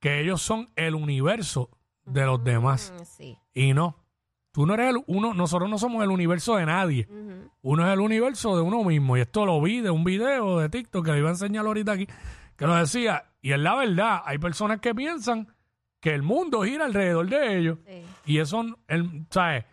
que 0.00 0.20
ellos 0.20 0.40
son 0.42 0.70
el 0.76 0.94
universo 0.94 1.70
de 2.04 2.24
los 2.24 2.42
demás. 2.42 2.92
Mm, 2.98 3.04
Sí. 3.04 3.38
Y 3.54 3.74
no. 3.74 3.96
Tú 4.50 4.66
no 4.66 4.74
eres 4.74 4.90
el 4.90 5.02
uno, 5.06 5.32
nosotros 5.34 5.68
no 5.70 5.78
somos 5.78 6.02
el 6.02 6.10
universo 6.10 6.56
de 6.56 6.66
nadie. 6.66 7.08
Uno 7.62 7.86
es 7.86 7.92
el 7.92 8.00
universo 8.00 8.54
de 8.56 8.62
uno 8.62 8.82
mismo. 8.84 9.16
Y 9.16 9.20
esto 9.20 9.46
lo 9.46 9.60
vi 9.62 9.80
de 9.80 9.90
un 9.90 10.04
video 10.04 10.58
de 10.58 10.68
TikTok 10.68 11.04
que 11.06 11.12
le 11.12 11.18
iba 11.18 11.28
a 11.28 11.32
enseñar 11.32 11.64
ahorita 11.64 11.92
aquí, 11.92 12.06
que 12.56 12.66
lo 12.66 12.74
decía. 12.74 13.31
Y 13.42 13.52
es 13.52 13.58
la 13.58 13.74
verdad, 13.74 14.22
hay 14.24 14.38
personas 14.38 14.80
que 14.80 14.94
piensan 14.94 15.52
que 16.00 16.14
el 16.14 16.22
mundo 16.22 16.62
gira 16.62 16.84
alrededor 16.84 17.28
de 17.28 17.58
ellos. 17.58 17.78
Sí. 17.86 18.04
Y 18.24 18.38
eso, 18.38 18.64
el, 18.86 19.26
¿sabes? 19.30 19.64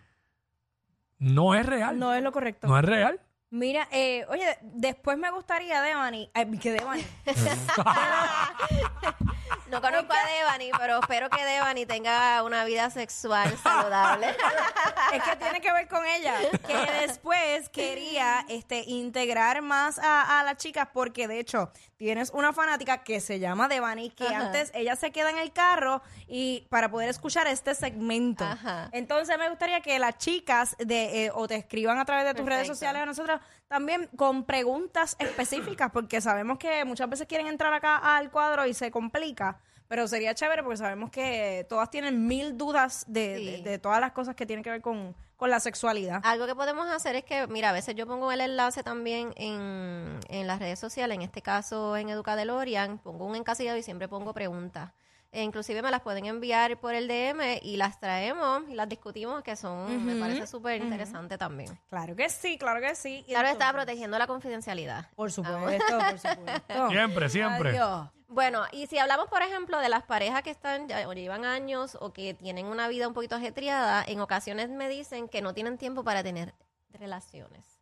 No 1.19 1.53
es 1.53 1.65
real. 1.65 1.97
No 1.97 2.13
es 2.13 2.23
lo 2.23 2.31
correcto. 2.31 2.67
No 2.67 2.77
es 2.77 2.85
real. 2.85 3.19
Mira, 3.51 3.87
eh, 3.91 4.25
oye, 4.29 4.45
después 4.61 5.17
me 5.17 5.31
gustaría, 5.31 5.81
Devani, 5.81 6.29
ay, 6.33 6.57
que 6.59 6.71
Devani, 6.71 7.03
No 9.69 9.81
conozco 9.81 10.13
a 10.13 10.27
Devani, 10.27 10.71
pero 10.79 10.99
espero 10.99 11.29
que 11.29 11.43
Devani 11.43 11.85
tenga 11.85 12.41
una 12.43 12.65
vida 12.65 12.89
sexual 12.89 13.55
saludable. 13.61 14.27
es 15.13 15.23
que 15.23 15.35
tiene 15.35 15.61
que 15.61 15.71
ver 15.71 15.87
con 15.87 16.05
ella, 16.05 16.35
que 16.65 16.75
después 17.07 17.69
quería 17.69 18.45
este, 18.49 18.83
integrar 18.87 19.61
más 19.61 19.99
a, 19.99 20.39
a 20.39 20.43
las 20.43 20.57
chicas 20.57 20.87
porque 20.91 21.27
de 21.27 21.39
hecho 21.39 21.71
tienes 21.97 22.31
una 22.33 22.53
fanática 22.53 23.03
que 23.03 23.19
se 23.19 23.39
llama 23.39 23.67
Devani, 23.67 24.09
que 24.09 24.25
Ajá. 24.25 24.47
antes 24.47 24.71
ella 24.73 24.95
se 24.95 25.11
queda 25.11 25.29
en 25.29 25.37
el 25.37 25.51
carro 25.51 26.01
y 26.27 26.65
para 26.69 26.89
poder 26.89 27.09
escuchar 27.09 27.45
este 27.47 27.75
segmento. 27.75 28.45
Ajá. 28.45 28.89
Entonces 28.93 29.37
me 29.37 29.49
gustaría 29.49 29.81
que 29.81 29.99
las 29.99 30.17
chicas 30.17 30.75
de 30.79 31.25
eh, 31.25 31.31
o 31.33 31.47
te 31.47 31.55
escriban 31.55 31.99
a 31.99 32.05
través 32.05 32.25
de 32.25 32.33
tus 32.33 32.45
redes 32.45 32.67
sociales 32.67 33.01
a 33.01 33.05
nosotros 33.05 33.39
también 33.67 34.09
con 34.15 34.45
preguntas 34.45 35.15
específicas 35.19 35.91
porque 35.91 36.21
sabemos 36.21 36.57
que 36.57 36.85
muchas 36.85 37.09
veces 37.09 37.27
quieren 37.27 37.47
entrar 37.47 37.73
acá 37.73 37.97
al 37.97 38.31
cuadro 38.31 38.65
y 38.65 38.73
se 38.73 38.89
complica. 38.91 39.59
Pero 39.89 40.07
sería 40.07 40.35
chévere 40.35 40.61
porque 40.61 40.77
sabemos 40.77 41.09
que 41.09 41.65
todas 41.67 41.89
tienen 41.89 42.27
mil 42.27 42.55
dudas 42.57 43.03
de, 43.07 43.37
Sí. 43.37 43.45
de- 43.63 43.69
de 43.71 43.79
todas 43.79 43.99
las 43.99 44.11
cosas 44.11 44.35
que 44.35 44.45
tienen 44.45 44.63
que 44.63 44.69
ver 44.69 44.81
con, 44.81 45.15
con 45.35 45.49
la 45.49 45.59
sexualidad. 45.59 46.21
Algo 46.23 46.45
que 46.45 46.53
podemos 46.53 46.87
hacer 46.87 47.15
es 47.15 47.23
que, 47.23 47.47
mira, 47.47 47.69
a 47.69 47.73
veces 47.73 47.95
yo 47.95 48.05
pongo 48.05 48.31
el 48.31 48.39
enlace 48.39 48.83
también 48.83 49.33
en, 49.35 50.19
en 50.29 50.45
las 50.45 50.59
redes 50.59 50.77
sociales, 50.77 51.15
en 51.15 51.23
este 51.23 51.41
caso 51.41 51.97
en 51.97 52.09
Educadelorian, 52.09 52.99
pongo 52.99 53.25
un 53.25 53.35
encasillado 53.35 53.77
y 53.79 53.83
siempre 53.83 54.07
pongo 54.07 54.31
preguntas. 54.31 54.91
E 55.31 55.43
inclusive 55.43 55.81
me 55.83 55.91
las 55.91 56.01
pueden 56.01 56.25
enviar 56.25 56.79
por 56.79 56.95
el 56.95 57.07
DM 57.07 57.59
y 57.61 57.77
las 57.77 57.99
traemos 57.99 58.63
y 58.67 58.73
las 58.73 58.89
discutimos, 58.89 59.43
que 59.43 59.55
son, 59.55 60.03
me 60.03 60.15
parece 60.15 60.47
súper 60.47 60.81
interesante 60.81 61.37
también. 61.37 61.79
Claro 61.87 62.15
que 62.15 62.29
sí, 62.29 62.57
claro 62.57 62.81
que 62.81 62.95
sí. 62.95 63.23
Y 63.27 63.31
Claro, 63.33 63.47
está 63.47 63.71
protegiendo 63.71 64.17
la 64.17 64.25
confidencialidad. 64.25 65.07
Por 65.15 65.31
supuesto, 65.31 65.99
por 65.99 66.19
supuesto. 66.19 66.89
Siempre, 66.89 67.29
siempre. 67.29 67.69
Adiós. 67.69 68.09
Bueno, 68.27 68.63
y 68.71 68.87
si 68.87 68.97
hablamos, 68.99 69.27
por 69.27 69.41
ejemplo, 69.41 69.79
de 69.79 69.89
las 69.89 70.03
parejas 70.03 70.43
que 70.43 70.51
están 70.51 70.87
ya, 70.87 71.07
o 71.07 71.13
llevan 71.13 71.45
años 71.45 71.97
o 71.99 72.13
que 72.13 72.33
tienen 72.35 72.67
una 72.67 72.87
vida 72.87 73.07
un 73.07 73.13
poquito 73.13 73.35
ajetreada, 73.35 74.03
en 74.07 74.21
ocasiones 74.21 74.69
me 74.69 74.87
dicen 74.89 75.27
que 75.27 75.41
no 75.41 75.53
tienen 75.53 75.77
tiempo 75.77 76.03
para 76.03 76.23
tener 76.23 76.53
relaciones. 76.91 77.78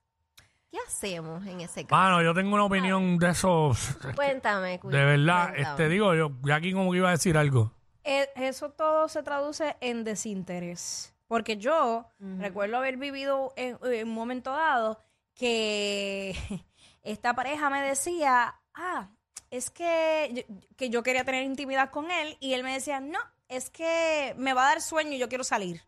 ¿Qué 0.71 0.77
hacemos 0.85 1.45
en 1.45 1.61
ese 1.61 1.85
caso? 1.85 1.95
Mano, 2.01 2.21
yo 2.21 2.33
tengo 2.33 2.53
una 2.53 2.65
opinión 2.65 3.17
de 3.17 3.29
esos. 3.29 3.97
Cuéntame, 4.15 4.79
Cuy, 4.79 4.91
De 4.91 5.05
verdad, 5.05 5.49
cuéntame. 5.49 5.69
este 5.69 5.89
digo 5.89 6.13
yo, 6.13 6.31
ya 6.43 6.55
aquí 6.55 6.73
como 6.73 6.91
que 6.91 6.97
iba 6.97 7.07
a 7.09 7.11
decir 7.11 7.37
algo. 7.37 7.71
Eh, 8.03 8.29
Eso 8.35 8.69
todo 8.71 9.07
se 9.07 9.23
traduce 9.23 9.75
en 9.81 10.03
desinterés. 10.03 11.13
Porque 11.27 11.57
yo 11.57 12.05
recuerdo 12.19 12.77
haber 12.77 12.95
vivido 12.97 13.53
en, 13.57 13.77
en 13.83 14.07
un 14.07 14.13
momento 14.13 14.51
dado 14.51 15.03
que 15.35 16.35
esta 17.03 17.33
pareja 17.35 17.69
me 17.69 17.81
decía, 17.81 18.55
ah, 18.73 19.09
es 19.51 19.69
que 19.69 20.31
yo, 20.33 20.55
que 20.77 20.89
yo 20.89 21.03
quería 21.03 21.25
tener 21.25 21.43
intimidad 21.43 21.89
con 21.91 22.11
él 22.11 22.37
y 22.39 22.53
él 22.53 22.63
me 22.63 22.73
decía, 22.73 22.99
no, 23.01 23.19
es 23.49 23.69
que 23.69 24.33
me 24.37 24.53
va 24.53 24.63
a 24.65 24.69
dar 24.69 24.81
sueño 24.81 25.11
y 25.13 25.19
yo 25.19 25.27
quiero 25.29 25.43
salir. 25.43 25.81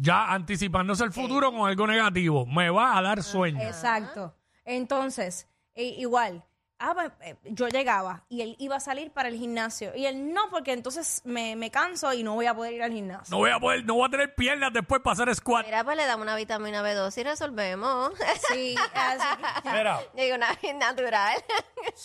Ya 0.00 0.32
anticipándose 0.32 1.04
el 1.04 1.12
futuro 1.12 1.52
con 1.52 1.68
algo 1.68 1.86
negativo. 1.86 2.46
Me 2.46 2.70
va 2.70 2.96
a 2.96 3.02
dar 3.02 3.22
sueño. 3.22 3.60
Exacto. 3.60 4.34
Entonces, 4.64 5.46
i- 5.74 6.00
igual, 6.00 6.42
ah, 6.78 6.92
pues, 6.94 7.10
eh, 7.22 7.36
yo 7.44 7.68
llegaba 7.68 8.24
y 8.30 8.40
él 8.40 8.56
iba 8.58 8.76
a 8.76 8.80
salir 8.80 9.10
para 9.10 9.28
el 9.28 9.34
gimnasio. 9.36 9.94
Y 9.94 10.06
él 10.06 10.32
no, 10.32 10.42
porque 10.50 10.72
entonces 10.72 11.20
me, 11.26 11.54
me 11.56 11.70
canso 11.70 12.14
y 12.14 12.22
no 12.22 12.34
voy 12.34 12.46
a 12.46 12.54
poder 12.54 12.72
ir 12.74 12.82
al 12.82 12.92
gimnasio. 12.92 13.30
No 13.30 13.38
voy 13.38 13.50
a 13.50 13.58
poder, 13.60 13.84
no 13.84 13.94
voy 13.94 14.06
a 14.06 14.10
tener 14.10 14.34
piernas 14.34 14.72
después 14.72 15.02
para 15.02 15.12
hacer 15.12 15.34
squat. 15.34 15.66
Mira, 15.66 15.84
pues 15.84 15.96
le 15.98 16.06
damos 16.06 16.22
una 16.24 16.34
vitamina 16.36 16.82
B2 16.82 17.18
y 17.18 17.22
resolvemos. 17.24 18.12
Sí, 18.50 18.74
así 18.94 19.24
Mira, 19.64 20.00
Digo, 20.16 20.36
una 20.36 20.48
natural. 20.78 21.36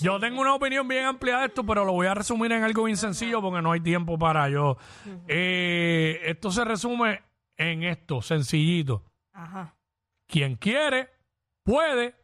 yo 0.02 0.20
tengo 0.20 0.42
una 0.42 0.54
opinión 0.56 0.86
bien 0.88 1.06
amplia 1.06 1.38
de 1.40 1.46
esto, 1.46 1.66
pero 1.66 1.86
lo 1.86 1.94
voy 1.94 2.08
a 2.08 2.14
resumir 2.14 2.52
en 2.52 2.64
algo 2.64 2.84
bien 2.84 2.98
sencillo 2.98 3.42
porque 3.42 3.62
no 3.62 3.72
hay 3.72 3.80
tiempo 3.80 4.18
para 4.20 4.50
yo. 4.50 4.76
Eh, 5.30 6.20
esto 6.26 6.52
se 6.52 6.66
resume 6.66 7.22
en 7.58 7.84
esto, 7.84 8.22
sencillito. 8.22 9.04
Ajá. 9.34 9.76
Quien 10.28 10.56
quiere, 10.56 11.10
puede, 11.64 12.16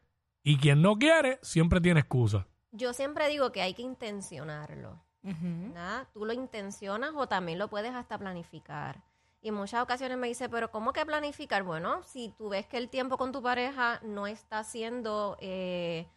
y 0.43 0.57
quien 0.57 0.81
no 0.81 0.97
quiere, 0.97 1.39
siempre 1.41 1.81
tiene 1.81 1.99
excusa. 1.99 2.47
Yo 2.71 2.93
siempre 2.93 3.27
digo 3.27 3.51
que 3.51 3.61
hay 3.61 3.73
que 3.73 3.81
intencionarlo. 3.81 5.03
¿verdad? 5.23 6.07
Tú 6.13 6.25
lo 6.25 6.33
intencionas 6.33 7.11
o 7.15 7.27
también 7.27 7.59
lo 7.59 7.67
puedes 7.67 7.93
hasta 7.93 8.17
planificar. 8.17 9.03
Y 9.41 9.49
en 9.49 9.55
muchas 9.55 9.81
ocasiones 9.81 10.17
me 10.17 10.27
dice, 10.27 10.49
pero 10.49 10.71
¿cómo 10.71 10.93
que 10.93 11.05
planificar? 11.05 11.63
Bueno, 11.63 12.03
si 12.03 12.29
tú 12.29 12.49
ves 12.49 12.67
que 12.67 12.77
el 12.77 12.89
tiempo 12.89 13.17
con 13.17 13.31
tu 13.31 13.41
pareja 13.41 13.99
no 14.03 14.27
está 14.27 14.63
siendo 14.63 15.37
eh, 15.39 16.07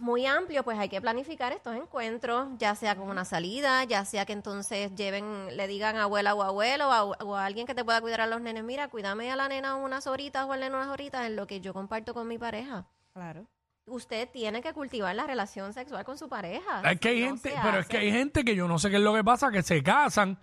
muy 0.00 0.26
amplio, 0.26 0.62
pues 0.64 0.78
hay 0.78 0.88
que 0.88 1.00
planificar 1.00 1.52
estos 1.52 1.76
encuentros, 1.76 2.48
ya 2.58 2.74
sea 2.74 2.96
con 2.96 3.08
una 3.08 3.24
salida, 3.24 3.84
ya 3.84 4.04
sea 4.04 4.24
que 4.26 4.32
entonces 4.32 4.94
lleven, 4.94 5.56
le 5.56 5.66
digan 5.66 5.96
a 5.96 6.04
abuela 6.04 6.34
o 6.34 6.42
abuelo 6.42 6.88
o 6.88 6.92
a, 6.92 7.04
o 7.04 7.36
a 7.36 7.44
alguien 7.44 7.66
que 7.66 7.74
te 7.74 7.84
pueda 7.84 8.00
cuidar 8.00 8.22
a 8.22 8.26
los 8.26 8.40
nenes, 8.40 8.64
mira, 8.64 8.88
cuídame 8.88 9.30
a 9.30 9.36
la 9.36 9.48
nena 9.48 9.76
unas 9.76 10.06
horitas 10.06 10.44
o 10.46 10.52
al 10.52 10.60
nene 10.60 10.74
unas 10.74 10.88
horitas 10.88 11.26
en 11.26 11.36
lo 11.36 11.46
que 11.46 11.60
yo 11.60 11.72
comparto 11.72 12.14
con 12.14 12.26
mi 12.26 12.38
pareja. 12.38 12.86
Claro. 13.12 13.46
Usted 13.86 14.28
tiene 14.30 14.62
que 14.62 14.72
cultivar 14.72 15.14
la 15.16 15.26
relación 15.26 15.72
sexual 15.72 16.04
con 16.04 16.16
su 16.16 16.28
pareja. 16.28 16.80
Es 16.88 17.00
que 17.00 17.08
hay 17.08 17.20
no 17.22 17.26
gente, 17.28 17.52
pero 17.62 17.78
es 17.80 17.86
que 17.88 17.96
hay 17.98 18.12
gente 18.12 18.44
que 18.44 18.54
yo 18.54 18.68
no 18.68 18.78
sé 18.78 18.88
qué 18.88 18.96
es 18.96 19.02
lo 19.02 19.12
que 19.14 19.24
pasa, 19.24 19.50
que 19.50 19.62
se 19.62 19.82
casan 19.82 20.38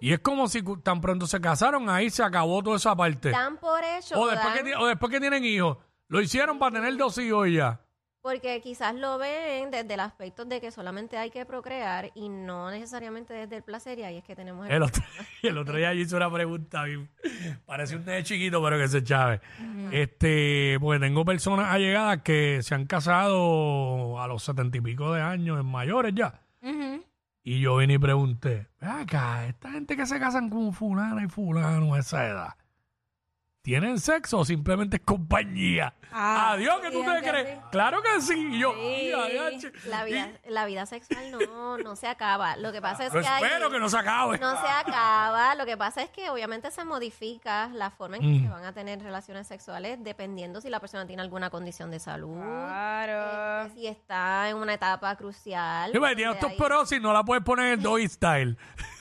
y 0.00 0.12
es 0.12 0.20
como 0.20 0.46
si 0.48 0.62
tan 0.82 1.00
pronto 1.00 1.26
se 1.26 1.40
casaron, 1.40 1.88
ahí 1.88 2.10
se 2.10 2.22
acabó 2.22 2.62
toda 2.62 2.76
esa 2.76 2.94
parte. 2.94 3.30
dan 3.30 3.56
por 3.56 3.82
hecho 3.82 4.20
O 4.20 4.28
después, 4.28 4.54
que, 4.54 4.70
dan- 4.70 4.80
o 4.80 4.86
después 4.86 5.10
que 5.10 5.18
tienen 5.20 5.44
hijos, 5.44 5.78
lo 6.08 6.20
hicieron 6.20 6.58
para 6.60 6.76
tener 6.76 6.96
dos 6.96 7.18
hijos 7.18 7.48
y 7.48 7.54
ya. 7.54 7.80
Porque 8.26 8.60
quizás 8.60 8.92
lo 8.96 9.18
ven 9.18 9.70
desde 9.70 9.94
el 9.94 10.00
aspecto 10.00 10.44
de 10.44 10.60
que 10.60 10.72
solamente 10.72 11.16
hay 11.16 11.30
que 11.30 11.46
procrear 11.46 12.10
y 12.16 12.28
no 12.28 12.72
necesariamente 12.72 13.32
desde 13.32 13.58
el 13.58 13.62
placer 13.62 14.00
y 14.00 14.02
ahí 14.02 14.16
es 14.16 14.24
que 14.24 14.34
tenemos 14.34 14.66
el, 14.66 14.72
El 14.72 14.82
otro, 14.82 15.04
el 15.44 15.56
otro 15.56 15.76
día 15.76 15.94
yo 15.94 16.00
hice 16.00 16.16
una 16.16 16.28
pregunta, 16.28 16.82
parece 17.66 17.94
un 17.94 18.04
nene 18.04 18.24
chiquito, 18.24 18.60
pero 18.60 18.78
que 18.78 18.88
se 18.88 19.04
chave. 19.04 19.40
Este, 19.92 20.76
pues 20.80 20.98
tengo 21.00 21.24
personas 21.24 21.72
allegadas 21.72 22.22
que 22.22 22.64
se 22.64 22.74
han 22.74 22.86
casado 22.86 24.20
a 24.20 24.26
los 24.26 24.42
setenta 24.42 24.76
y 24.76 24.80
pico 24.80 25.12
de 25.12 25.22
años, 25.22 25.60
en 25.60 25.66
mayores 25.66 26.12
ya. 26.12 26.40
Ujú. 26.62 27.04
Y 27.44 27.60
yo 27.60 27.76
vine 27.76 27.94
y 27.94 27.98
pregunté, 27.98 28.66
"Ven 28.80 28.90
acá, 28.90 29.46
esta 29.46 29.70
gente 29.70 29.96
que 29.96 30.04
se 30.04 30.18
casan 30.18 30.50
con 30.50 30.72
fulana 30.72 31.22
y 31.22 31.28
fulano 31.28 31.94
a 31.94 32.00
esa 32.00 32.26
edad, 32.26 32.54
¿tienen 33.66 33.98
sexo 33.98 34.38
o 34.38 34.44
simplemente 34.44 34.98
es 34.98 35.02
compañía? 35.02 35.92
Ah, 36.12 36.52
Adiós, 36.52 36.78
que 36.80 36.92
tú 36.92 37.02
te 37.04 37.20
que 37.20 37.28
crees. 37.30 37.48
sí. 37.58 37.60
Claro 37.72 38.00
que 38.00 38.20
sí. 38.20 38.48
Y 38.52 38.60
yo, 38.60 38.72
la 39.88 40.04
vida 40.04 40.28
la 40.48 40.66
vida 40.66 40.86
sexual 40.86 41.32
no 41.32 41.76
no 41.78 41.96
se 41.96 42.06
acaba 42.06 42.56
lo 42.58 42.70
que 42.70 42.80
pasa 42.80 43.06
es 43.06 43.12
que 43.12 43.18
hay- 43.26 43.42
espero 43.42 43.68
que 43.68 43.80
no 43.80 43.88
se 43.88 43.98
acabe. 43.98 44.38
no 44.38 44.52
se 44.60 44.68
acaba 44.68 45.56
lo 45.56 45.66
que 45.66 45.76
pasa 45.76 46.00
es 46.02 46.10
que 46.10 46.30
obviamente 46.30 46.70
se 46.70 46.84
modifica 46.84 47.66
la 47.74 47.90
forma 47.90 48.18
en 48.18 48.22
que 48.22 48.28
Mm. 48.28 48.42
se 48.44 48.48
van 48.50 48.64
a 48.64 48.72
tener 48.72 49.02
relaciones 49.02 49.48
sexuales 49.48 49.98
dependiendo 50.00 50.60
si 50.60 50.70
la 50.70 50.78
persona 50.78 51.04
tiene 51.04 51.22
alguna 51.22 51.50
condición 51.50 51.90
de 51.90 51.98
salud 51.98 52.36
Claro. 52.40 53.68
si 53.74 53.88
está 53.88 54.48
en 54.48 54.58
una 54.58 54.74
etapa 54.74 55.16
crucial 55.16 55.92
Yo 55.92 56.00
me 56.00 56.10
donde 56.14 56.22
estos 56.30 56.50
hay- 56.52 56.56
perosis, 56.56 57.00
no 57.02 57.12
la 57.12 57.24
puedes 57.24 57.42
poner 57.42 57.72
en 57.74 57.82
doggy 57.82 58.06
style. 58.08 58.56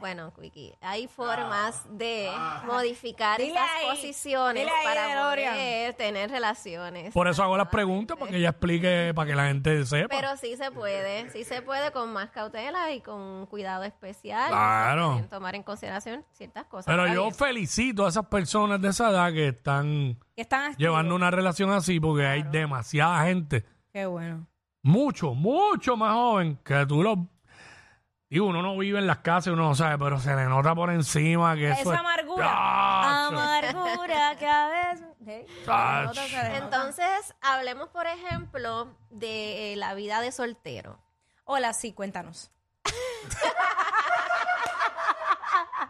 Bueno, 0.00 0.32
Quickie, 0.34 0.74
hay 0.80 1.06
formas 1.08 1.84
de 1.90 2.28
modificar 2.66 3.38
Dile 3.38 3.52
esas 3.52 3.70
ahí, 3.80 3.86
posiciones 3.90 4.62
dile 4.64 4.70
ahí, 4.76 4.84
para 4.84 5.06
DeLorean. 5.06 5.54
poder 5.54 5.94
tener 5.94 6.30
relaciones. 6.30 7.12
Por 7.14 7.28
eso 7.28 7.42
hago 7.42 7.56
las 7.56 7.68
preguntas, 7.68 8.16
para 8.16 8.30
que 8.30 8.38
ella 8.38 8.48
explique, 8.50 9.12
para 9.14 9.28
que 9.28 9.34
la 9.36 9.46
gente 9.46 9.84
sepa. 9.86 10.08
Pero 10.08 10.36
sí 10.36 10.56
se 10.56 10.70
puede, 10.72 11.30
sí 11.30 11.44
se 11.44 11.62
puede 11.62 11.92
con 11.92 12.12
más 12.12 12.30
cautela 12.30 12.90
y 12.92 13.00
con 13.00 13.46
cuidado 13.46 13.84
especial. 13.84 14.48
Claro. 14.48 15.12
Pueden 15.12 15.28
tomar 15.28 15.54
en 15.54 15.62
consideración 15.62 16.24
ciertas 16.32 16.66
cosas. 16.66 16.86
Pero 16.86 17.06
yo 17.12 17.22
bien. 17.24 17.34
felicito 17.34 18.04
a 18.06 18.08
esas 18.08 18.26
personas 18.26 18.80
de 18.80 18.88
esa 18.88 19.10
edad 19.10 19.32
que 19.32 19.48
están 19.48 20.18
Que 20.34 20.42
están 20.42 20.60
activos. 20.72 20.78
llevando 20.78 21.14
una 21.14 21.30
relación 21.30 21.70
así, 21.70 22.00
porque 22.00 22.26
hay 22.26 22.42
demasiada 22.42 23.24
gente, 23.26 23.64
Qué 23.92 24.06
bueno. 24.06 24.46
mucho, 24.82 25.34
mucho 25.34 25.96
más 25.96 26.12
joven, 26.14 26.58
que 26.64 26.84
tú 26.86 27.02
lo... 27.02 27.28
Digo, 28.32 28.46
uno 28.46 28.62
no 28.62 28.78
vive 28.78 28.98
en 28.98 29.06
las 29.06 29.18
casas 29.18 29.48
y 29.48 29.50
uno 29.50 29.64
no 29.68 29.74
sabe, 29.74 29.98
pero 30.02 30.18
se 30.18 30.34
le 30.34 30.46
nota 30.46 30.74
por 30.74 30.88
encima 30.90 31.54
que 31.54 31.68
eso 31.70 31.82
Esa 31.82 31.92
es- 31.92 32.00
amargura. 32.00 32.46
¡Tacho! 32.46 33.38
Amargura. 33.38 34.36
Sí. 35.22 35.44
Nota 35.66 36.14
se 36.26 36.36
nota. 36.36 36.56
Entonces, 36.56 37.34
hablemos, 37.42 37.88
por 37.90 38.06
ejemplo, 38.06 38.96
de 39.10 39.74
eh, 39.74 39.76
la 39.76 39.92
vida 39.92 40.22
de 40.22 40.32
soltero. 40.32 40.98
Hola, 41.44 41.74
sí, 41.74 41.92
cuéntanos. 41.92 42.50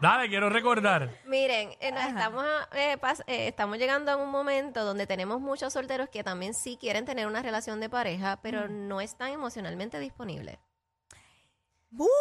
Dale, 0.01 0.27
quiero 0.27 0.49
recordar. 0.49 1.11
Miren, 1.25 1.69
eh, 1.79 1.93
nos 1.93 2.03
estamos, 2.03 2.45
eh, 2.73 2.97
pas- 2.99 3.23
eh, 3.27 3.47
estamos 3.47 3.77
llegando 3.77 4.11
a 4.11 4.17
un 4.17 4.29
momento 4.29 4.83
donde 4.83 5.07
tenemos 5.07 5.39
muchos 5.39 5.71
solteros 5.71 6.09
que 6.09 6.25
también 6.25 6.53
sí 6.53 6.75
quieren 6.77 7.05
tener 7.05 7.25
una 7.25 7.41
relación 7.41 7.79
de 7.79 7.89
pareja, 7.89 8.39
pero 8.41 8.67
no 8.67 8.99
están 8.99 9.29
emocionalmente 9.29 9.97
disponibles. 9.99 10.57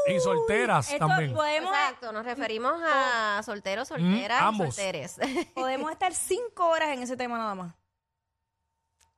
Y 0.08 0.20
solteras 0.20 0.92
Esto 0.92 1.06
también. 1.06 1.32
podemos, 1.32 1.70
Exacto, 1.72 2.12
nos 2.12 2.24
referimos 2.24 2.74
a 2.84 3.40
solteros, 3.44 3.88
solteras, 3.88 4.40
y 4.40 4.44
ambos. 4.44 4.74
solteres. 4.74 5.16
podemos 5.54 5.90
estar 5.92 6.12
cinco 6.14 6.68
horas 6.68 6.90
en 6.90 7.02
ese 7.02 7.16
tema 7.16 7.38
nada 7.38 7.54
más. 7.54 7.74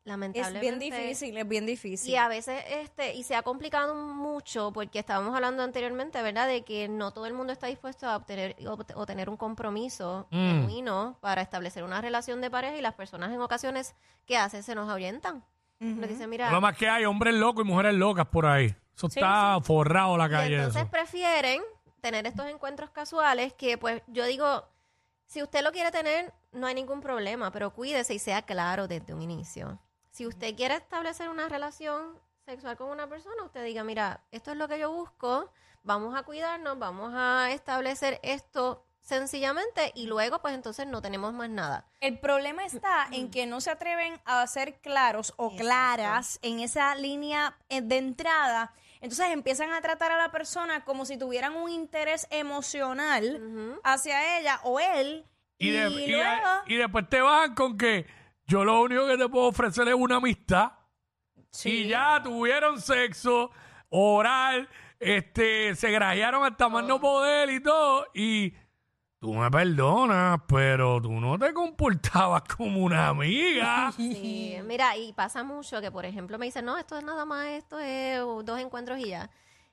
Es 0.04 0.08
Lamentablemente. 0.10 0.60
bien 0.60 0.78
difícil, 0.78 1.36
es 1.38 1.48
bien 1.48 1.64
difícil. 1.64 2.10
Y 2.10 2.16
a 2.16 2.28
veces, 2.28 2.62
este, 2.68 3.14
y 3.14 3.22
se 3.22 3.34
ha 3.36 3.42
complicado 3.42 3.94
mucho 3.94 4.70
porque 4.70 4.98
estábamos 4.98 5.34
hablando 5.34 5.62
anteriormente, 5.62 6.20
¿verdad? 6.20 6.46
De 6.46 6.62
que 6.62 6.88
no 6.88 7.10
todo 7.12 7.24
el 7.24 7.32
mundo 7.32 7.54
está 7.54 7.68
dispuesto 7.68 8.06
a 8.06 8.16
obtener 8.16 8.54
o, 8.68 8.76
o 9.00 9.06
tener 9.06 9.30
un 9.30 9.38
compromiso 9.38 10.28
Mm. 10.30 10.36
genuino 10.50 11.18
para 11.22 11.40
establecer 11.40 11.84
una 11.84 12.02
relación 12.02 12.42
de 12.42 12.50
pareja 12.50 12.76
y 12.76 12.82
las 12.82 12.92
personas 12.94 13.32
en 13.32 13.40
ocasiones 13.40 13.94
que 14.26 14.36
hacen 14.36 14.62
se 14.62 14.74
nos 14.74 14.90
ahuyentan. 14.90 15.42
Nos 15.80 16.08
dicen, 16.08 16.28
mira, 16.30 16.50
Lo 16.50 16.60
más 16.60 16.76
que 16.76 16.88
hay 16.88 17.04
hombres 17.06 17.34
locos 17.34 17.64
y 17.64 17.68
mujeres 17.68 17.94
locas 17.94 18.26
por 18.26 18.44
ahí. 18.46 18.74
Eso 18.96 19.08
Sí, 19.08 19.18
está 19.20 19.58
forrado 19.62 20.16
la 20.16 20.26
y 20.26 20.30
calle. 20.30 20.56
entonces 20.56 20.82
eso. 20.82 20.90
prefieren 20.90 21.62
tener 22.00 22.26
estos 22.26 22.46
encuentros 22.46 22.90
casuales 22.90 23.52
que 23.54 23.78
pues 23.78 24.02
yo 24.08 24.24
digo, 24.24 24.64
si 25.26 25.42
usted 25.42 25.62
lo 25.62 25.72
quiere 25.72 25.90
tener, 25.90 26.32
no 26.52 26.66
hay 26.66 26.74
ningún 26.74 27.00
problema, 27.00 27.50
pero 27.50 27.72
cuídese 27.72 28.14
y 28.14 28.18
sea 28.18 28.42
claro 28.42 28.86
desde 28.88 29.14
un 29.14 29.22
inicio. 29.22 29.78
Si 30.10 30.26
usted 30.26 30.54
quiere 30.54 30.74
establecer 30.76 31.28
una 31.28 31.48
relación 31.48 32.18
sexual 32.44 32.76
con 32.76 32.88
una 32.90 33.08
persona, 33.08 33.42
usted 33.42 33.64
diga, 33.64 33.82
mira, 33.84 34.20
esto 34.30 34.52
es 34.52 34.56
lo 34.56 34.68
que 34.68 34.78
yo 34.78 34.92
busco, 34.92 35.50
vamos 35.82 36.14
a 36.16 36.22
cuidarnos, 36.22 36.78
vamos 36.78 37.12
a 37.16 37.50
establecer 37.50 38.20
esto 38.22 38.84
sencillamente 39.00 39.92
y 39.94 40.06
luego 40.06 40.38
pues 40.40 40.54
entonces 40.54 40.86
no 40.86 41.02
tenemos 41.02 41.32
más 41.32 41.50
nada. 41.50 41.86
El 42.00 42.18
problema 42.18 42.64
está 42.64 43.06
en 43.10 43.30
que 43.30 43.46
no 43.46 43.60
se 43.60 43.70
atreven 43.70 44.20
a 44.24 44.46
ser 44.46 44.78
claros 44.80 45.34
o 45.36 45.54
claras 45.56 46.38
en 46.42 46.60
esa 46.60 46.94
línea 46.94 47.56
eh, 47.68 47.80
de 47.82 47.96
entrada. 47.98 48.72
Entonces 49.04 49.26
empiezan 49.32 49.70
a 49.72 49.80
tratar 49.82 50.10
a 50.12 50.16
la 50.16 50.30
persona 50.32 50.82
como 50.84 51.04
si 51.04 51.18
tuvieran 51.18 51.54
un 51.54 51.70
interés 51.70 52.26
emocional 52.30 53.78
hacia 53.84 54.38
ella 54.40 54.60
o 54.64 54.80
él. 54.80 55.26
Y, 55.58 55.68
Y, 55.68 55.70
de- 55.72 55.90
y- 55.90 56.10
luego, 56.10 56.48
y 56.66 56.76
después 56.76 57.08
te 57.10 57.20
bajan 57.20 57.54
con 57.54 57.76
que 57.76 58.06
yo 58.46 58.64
lo 58.64 58.80
único 58.82 59.06
que 59.06 59.18
te 59.18 59.28
puedo 59.28 59.46
ofrecer 59.48 59.86
es 59.88 59.94
una 59.94 60.16
amistad. 60.16 60.72
Y 61.64 61.86
ya 61.86 62.20
tuvieron 62.22 62.80
sexo 62.80 63.50
oral, 63.90 64.68
este, 64.98 65.74
se 65.76 65.90
grajearon 65.90 66.44
hasta 66.44 66.68
más 66.68 66.84
no 66.84 66.98
poder 67.00 67.50
y 67.50 67.60
todo. 67.62 68.06
Y 68.14 68.54
tú 69.24 69.32
me 69.32 69.50
perdonas, 69.50 70.38
pero 70.46 71.00
tú 71.00 71.12
no 71.12 71.38
te 71.38 71.54
comportabas 71.54 72.42
como 72.58 72.84
una 72.84 73.08
amiga. 73.08 73.90
Sí, 73.96 74.58
mira, 74.66 74.98
y 74.98 75.14
pasa 75.14 75.42
mucho 75.42 75.80
que, 75.80 75.90
por 75.90 76.04
ejemplo, 76.04 76.38
me 76.38 76.44
dicen, 76.44 76.66
no, 76.66 76.76
esto 76.76 76.98
es 76.98 77.04
nada 77.04 77.24
más, 77.24 77.46
esto 77.46 77.78
es 77.78 78.18
dos 78.18 78.60
encuentros 78.60 78.98
y 78.98 79.08
ya. 79.08 79.30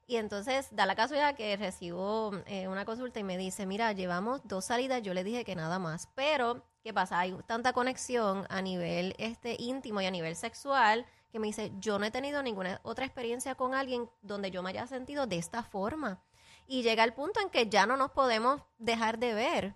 Y 0.07 0.15
entonces 0.15 0.69
da 0.71 0.85
la 0.85 0.95
casualidad 0.95 1.35
que 1.35 1.57
recibo 1.57 2.31
eh, 2.45 2.69
una 2.69 2.85
consulta 2.85 3.19
y 3.19 3.25
me 3.25 3.37
dice, 3.37 3.65
mira, 3.65 3.91
llevamos 3.91 4.39
dos 4.45 4.63
salidas, 4.63 5.01
yo 5.01 5.13
le 5.13 5.25
dije 5.25 5.43
que 5.43 5.57
nada 5.57 5.79
más. 5.79 6.07
Pero, 6.15 6.63
¿qué 6.81 6.93
pasa? 6.93 7.19
Hay 7.19 7.35
tanta 7.45 7.73
conexión 7.73 8.45
a 8.49 8.61
nivel 8.61 9.15
este 9.17 9.57
íntimo 9.59 9.99
y 9.99 10.05
a 10.05 10.11
nivel 10.11 10.37
sexual 10.37 11.05
que 11.29 11.39
me 11.39 11.47
dice, 11.47 11.73
yo 11.81 11.99
no 11.99 12.05
he 12.05 12.11
tenido 12.11 12.41
ninguna 12.41 12.79
otra 12.83 13.05
experiencia 13.05 13.55
con 13.55 13.73
alguien 13.75 14.09
donde 14.21 14.49
yo 14.49 14.63
me 14.63 14.69
haya 14.69 14.87
sentido 14.87 15.27
de 15.27 15.37
esta 15.37 15.61
forma. 15.61 16.21
Y 16.67 16.83
llega 16.83 17.03
el 17.03 17.13
punto 17.13 17.39
en 17.41 17.49
que 17.49 17.67
ya 17.67 17.85
no 17.85 17.97
nos 17.97 18.11
podemos 18.11 18.61
dejar 18.77 19.19
de 19.19 19.33
ver. 19.33 19.75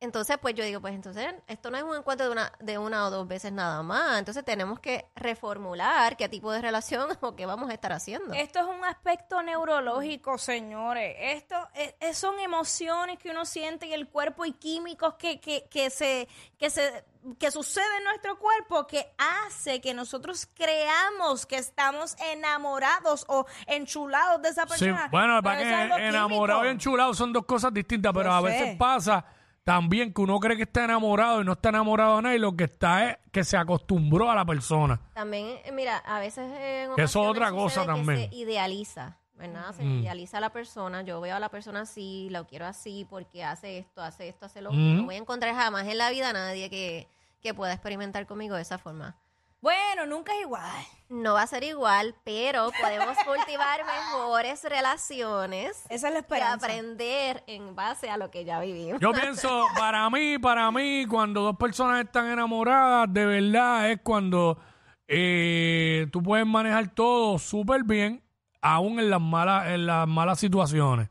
Entonces, 0.00 0.36
pues 0.40 0.54
yo 0.54 0.64
digo, 0.64 0.80
pues 0.80 0.94
entonces 0.94 1.32
esto 1.46 1.70
no 1.70 1.76
es 1.76 1.82
un 1.84 1.96
encuentro 1.96 2.26
de 2.26 2.32
una, 2.32 2.52
de 2.60 2.78
una 2.78 3.06
o 3.06 3.10
dos 3.10 3.28
veces 3.28 3.52
nada 3.52 3.82
más. 3.82 4.18
Entonces 4.18 4.44
tenemos 4.44 4.80
que 4.80 5.06
reformular 5.14 6.16
qué 6.16 6.28
tipo 6.28 6.50
de 6.52 6.60
relación 6.60 7.08
o 7.20 7.36
qué 7.36 7.46
vamos 7.46 7.70
a 7.70 7.74
estar 7.74 7.92
haciendo. 7.92 8.34
Esto 8.34 8.58
es 8.60 8.66
un 8.66 8.84
aspecto 8.84 9.42
neurológico, 9.42 10.38
señores. 10.38 11.16
Esto 11.18 11.56
es- 11.74 11.94
es- 12.00 12.18
son 12.18 12.38
emociones 12.40 13.18
que 13.18 13.30
uno 13.30 13.44
siente 13.44 13.86
y 13.86 13.92
el 13.92 14.08
cuerpo 14.08 14.44
y 14.44 14.52
químicos 14.52 15.14
que, 15.14 15.40
que, 15.40 15.68
que 15.70 15.90
se, 15.90 16.28
que 16.58 16.70
se 16.70 17.04
que 17.38 17.52
sucede 17.52 17.84
en 17.98 18.02
nuestro 18.04 18.36
cuerpo 18.36 18.84
que 18.88 19.14
hace 19.16 19.80
que 19.80 19.94
nosotros 19.94 20.48
creamos 20.54 21.46
que 21.46 21.54
estamos 21.54 22.16
enamorados 22.20 23.24
o 23.28 23.46
enchulados 23.68 24.42
de 24.42 24.48
esa 24.48 24.62
Sí, 24.62 24.68
persona. 24.70 25.08
bueno, 25.12 25.34
Pero 25.34 25.42
para 25.42 25.60
es 25.60 25.66
que 25.96 26.06
enamorado 26.08 26.64
y 26.64 26.68
enchulado 26.70 27.14
son 27.14 27.32
dos 27.32 27.44
cosas 27.46 27.72
distintas, 27.72 28.12
pero 28.12 28.32
a 28.32 28.40
sé. 28.40 28.46
veces 28.46 28.76
pasa 28.76 29.24
también 29.64 30.12
que 30.12 30.20
uno 30.22 30.38
cree 30.40 30.56
que 30.56 30.64
está 30.64 30.84
enamorado 30.84 31.40
y 31.40 31.44
no 31.44 31.52
está 31.52 31.68
enamorado 31.68 32.16
de 32.16 32.22
nadie, 32.22 32.38
lo 32.38 32.56
que 32.56 32.64
está 32.64 33.10
es 33.10 33.18
que 33.30 33.44
se 33.44 33.56
acostumbró 33.56 34.30
a 34.30 34.34
la 34.34 34.44
persona. 34.44 35.00
También, 35.14 35.58
eh, 35.64 35.72
mira, 35.72 35.98
a 35.98 36.18
veces 36.18 36.44
en 36.46 36.94
Que 36.96 37.02
eso 37.02 37.04
es 37.04 37.16
ocasiones 37.16 37.30
otra 37.30 37.50
cosa 37.50 37.80
sucede 37.82 37.86
que 37.86 37.92
también. 38.06 38.30
se 38.30 38.36
idealiza, 38.36 39.18
¿verdad? 39.34 39.72
Se 39.74 39.84
Mm. 39.84 40.00
idealiza 40.00 40.38
a 40.38 40.40
la 40.40 40.50
persona. 40.50 41.02
Yo 41.02 41.20
veo 41.20 41.36
a 41.36 41.40
la 41.40 41.48
persona 41.48 41.82
así, 41.82 42.28
lo 42.30 42.46
quiero 42.46 42.66
así 42.66 43.06
porque 43.08 43.44
hace 43.44 43.78
esto, 43.78 44.02
hace 44.02 44.28
esto, 44.28 44.46
hace 44.46 44.60
lo 44.62 44.70
otro. 44.70 44.80
Mm. 44.80 44.96
No 44.98 45.04
voy 45.04 45.14
a 45.14 45.18
encontrar 45.18 45.54
jamás 45.54 45.86
en 45.86 45.98
la 45.98 46.10
vida 46.10 46.30
a 46.30 46.32
nadie 46.32 46.68
que, 46.68 47.08
que 47.40 47.54
pueda 47.54 47.72
experimentar 47.72 48.26
conmigo 48.26 48.56
de 48.56 48.62
esa 48.62 48.78
forma. 48.78 49.16
Bueno, 49.62 50.06
nunca 50.06 50.34
es 50.34 50.40
igual. 50.42 50.84
No 51.08 51.34
va 51.34 51.42
a 51.42 51.46
ser 51.46 51.62
igual, 51.64 52.14
pero 52.24 52.70
podemos 52.80 53.16
cultivar 53.26 53.80
mejores 53.86 54.64
relaciones 54.64 55.84
Esa 55.88 56.08
es 56.08 56.12
la 56.12 56.18
y 56.18 56.22
esperanza. 56.22 56.66
aprender 56.66 57.44
en 57.46 57.74
base 57.74 58.10
a 58.10 58.16
lo 58.16 58.30
que 58.30 58.44
ya 58.44 58.60
vivimos. 58.60 59.00
Yo 59.00 59.12
pienso, 59.12 59.66
para 59.78 60.08
mí, 60.10 60.38
para 60.38 60.70
mí, 60.72 61.06
cuando 61.08 61.42
dos 61.42 61.56
personas 61.56 62.04
están 62.04 62.26
enamoradas, 62.30 63.12
de 63.12 63.24
verdad 63.24 63.90
es 63.90 64.00
cuando 64.02 64.58
eh, 65.06 66.06
tú 66.10 66.22
puedes 66.22 66.46
manejar 66.46 66.88
todo 66.94 67.38
súper 67.38 67.84
bien, 67.84 68.22
aún 68.60 68.98
en 68.98 69.10
las 69.10 69.20
malas, 69.20 69.68
en 69.68 69.86
las 69.86 70.08
malas 70.08 70.38
situaciones. 70.40 71.08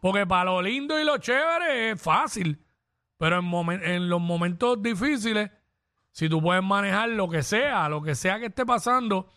Porque 0.00 0.26
para 0.26 0.44
lo 0.44 0.62
lindo 0.62 0.98
y 0.98 1.04
lo 1.04 1.18
chévere 1.18 1.90
es 1.90 2.00
fácil, 2.02 2.64
pero 3.18 3.38
en, 3.40 3.44
momen- 3.44 3.82
en 3.84 4.08
los 4.08 4.18
momentos 4.20 4.82
difíciles, 4.82 5.50
si 6.12 6.28
tú 6.28 6.40
puedes 6.42 6.62
manejar 6.62 7.08
lo 7.10 7.28
que 7.28 7.42
sea, 7.42 7.88
lo 7.88 8.02
que 8.02 8.14
sea 8.14 8.38
que 8.38 8.46
esté 8.46 8.64
pasando 8.66 9.28